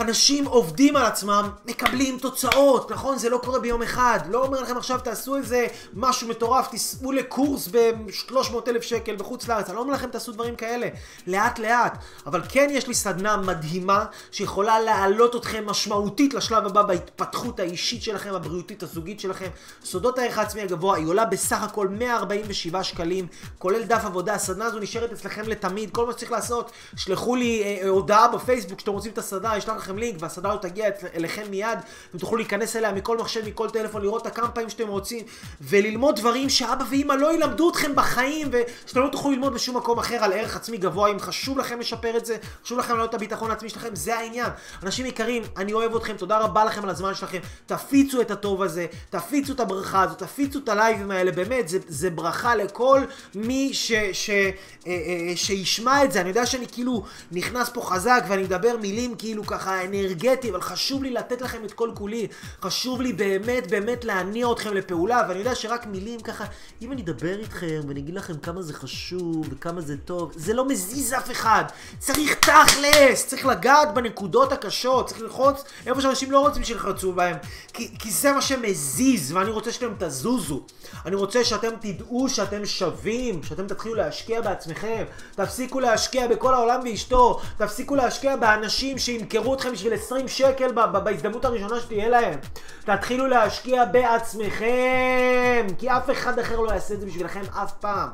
[0.00, 3.18] אנשים עובדים על עצמם, מקבלים תוצאות, נכון?
[3.18, 4.20] זה לא קורה ביום אחד.
[4.28, 9.66] לא אומר לכם עכשיו תעשו איזה משהו מטורף, תיסעו לקורס ב-300 אלף שקל בחוץ לארץ.
[9.66, 10.88] אני לא אומר לכם תעשו דברים כאלה.
[11.26, 11.98] לאט לאט.
[12.26, 18.34] אבל כן יש לי סדנה מדהימה שיכולה להעלות אתכם משמעותית לשלב הבא בהתפתחות האישית שלכם,
[18.34, 19.48] הבריאותית, הזוגית שלכם.
[19.84, 23.26] סודות הערך העצמי הגבוה, היא עולה בסך הכל 147 שקלים,
[23.58, 24.34] כולל דף עבודה.
[24.34, 25.90] הסדנה הזו נשארת אצלכם לתמיד.
[25.90, 29.98] כל מה שצריך לעשות, שלחו לי אה, אה, הודעה בפייסבוק שאתם רוצים את הסדנה, לכם
[29.98, 31.78] לינק והסדרה לא תגיע אליכם מיד,
[32.10, 35.24] אתם תוכלו להיכנס אליה מכל מחשב, מכל טלפון, לראות אותה כמה פעמים שאתם רוצים,
[35.60, 40.24] וללמוד דברים שאבא ואמא לא ילמדו אתכם בחיים, ושאתם לא תוכלו ללמוד בשום מקום אחר
[40.24, 43.50] על ערך עצמי גבוה, אם חשוב לכם לשפר את זה, חשוב לכם להעלות את הביטחון
[43.50, 44.50] העצמי שלכם, זה העניין.
[44.82, 48.86] אנשים יקרים, אני אוהב אתכם, תודה רבה לכם על הזמן שלכם, תפיצו את הטוב הזה,
[49.10, 53.00] תפיצו את הברכה הזאת, תפיצו את הלייבים האלה, באמת, זה, זה ברכה לכל
[53.34, 54.52] מי ש, ש, ש, אה,
[54.86, 59.46] אה, שישמע את זה, אני יודע שאני כאילו נכנס פה חזק ואני מדבר מילים כאילו
[59.46, 62.26] ככה אנרגטי, אבל חשוב לי לתת לכם את כל כולי.
[62.62, 66.44] חשוב לי באמת באמת להניע אתכם לפעולה, ואני יודע שרק מילים ככה,
[66.82, 70.68] אם אני אדבר איתכם ואני אגיד לכם כמה זה חשוב וכמה זה טוב, זה לא
[70.68, 71.64] מזיז אף אחד.
[71.98, 77.36] צריך תכלס, צריך לגעת בנקודות הקשות, צריך ללחוץ איפה שאנשים לא רוצים שילחצו בהם.
[77.72, 80.62] כי, כי זה מה שמזיז, ואני רוצה שאתם תזוזו.
[81.06, 85.04] אני רוצה שאתם תדעו שאתם שווים, שאתם תתחילו להשקיע בעצמכם.
[85.34, 91.80] תפסיקו להשקיע בכל העולם ואשתו, תפסיקו להשקיע באנשים שימכרו אתכם בשביל 20 שקל בהזדמנות הראשונה
[91.80, 92.38] שתהיה להם.
[92.84, 98.08] תתחילו להשקיע בעצמכם, כי אף אחד אחר לא יעשה את זה בשבילכם אף פעם.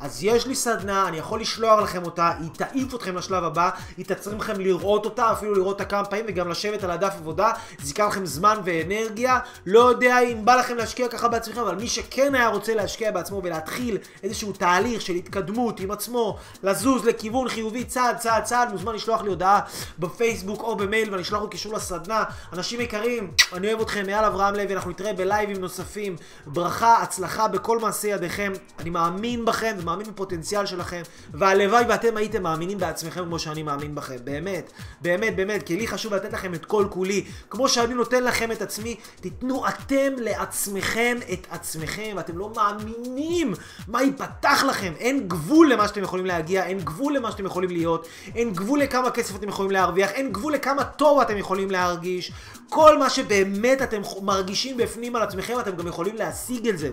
[0.00, 4.04] אז יש לי סדנה, אני יכול לשלוח לכם אותה, היא תעיף אתכם לשלב הבא, היא
[4.04, 7.88] תצרים לכם לראות אותה, אפילו לראות אותה כמה פעמים וגם לשבת על הדף עבודה, זה
[7.88, 9.38] ייקח לכם זמן ואנרגיה.
[9.66, 13.40] לא יודע אם בא לכם להשקיע ככה בעצמכם, אבל מי שכן היה רוצה להשקיע בעצמו
[13.44, 19.22] ולהתחיל איזשהו תהליך של התקדמות עם עצמו, לזוז לכיוון חיובי צעד צעד צעד, מוזמן לשלוח
[19.22, 19.60] לי הודעה
[19.98, 22.24] בפייסבוק או במייל ואני אשלח לו קישור לסדנה.
[22.52, 26.16] אנשים יקרים, אני אוהב אתכם, אייל אברהם לוי, אנחנו נתראה בלייבים נוספים.
[26.46, 28.52] ברכה, הצלחה בכל מעשי ידיכם.
[28.78, 31.02] אני מאמין בכם ומאמין בפוטנציאל שלכם,
[31.34, 34.16] והלוואי ואתם הייתם מאמינים בעצמכם כמו שאני מאמין בכם.
[34.24, 37.24] באמת, באמת, באמת, כי לי חשוב לתת לכם את כל כולי.
[37.50, 43.54] כמו שאני נותן לכם את עצמי, תיתנו אתם לעצמכם את עצמכם, ואתם לא מאמינים
[43.88, 44.92] מה ייפתח לכם.
[44.98, 49.10] אין גבול למה שאתם יכולים להגיע, אין גבול למה שאתם יכולים להיות, אין גבול לכמה
[49.10, 52.32] כסף אתם יכולים להרוויח, אין גבול לכמה טוב אתם יכולים להרגיש.
[52.68, 56.90] כל מה שבאמת אתם מרגישים בפנים על עצמכם, אתם גם יכולים להשיג את זה.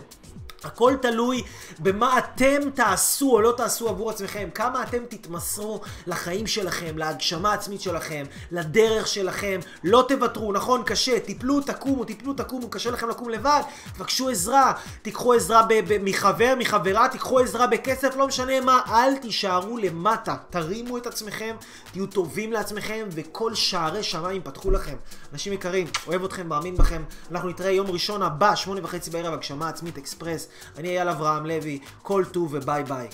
[0.66, 1.44] הכל תלוי
[1.80, 7.82] במה אתם תעשו או לא תעשו עבור עצמכם, כמה אתם תתמסרו לחיים שלכם, להגשמה העצמית
[7.82, 13.62] שלכם, לדרך שלכם, לא תוותרו, נכון, קשה, תיפלו, תקומו, תיפלו, תקומו, קשה לכם לקום לבד,
[13.94, 15.68] תבקשו עזרה, תיקחו עזרה
[16.02, 21.56] מחבר, מחברה, תיקחו עזרה בכסף, לא משנה מה, אל תישארו למטה, תרימו את עצמכם,
[21.92, 24.96] תהיו טובים לעצמכם, וכל שערי שמיים פתחו לכם.
[25.36, 29.70] אנשים יקרים, אוהב אתכם, מאמין בכם, אנחנו נתראה יום ראשון הבא, שמונה וחצי בערב, הגשמה
[29.70, 30.48] עצמית אקספרס.
[30.78, 33.08] אני אייל אברהם לוי, כל טוב וביי ביי.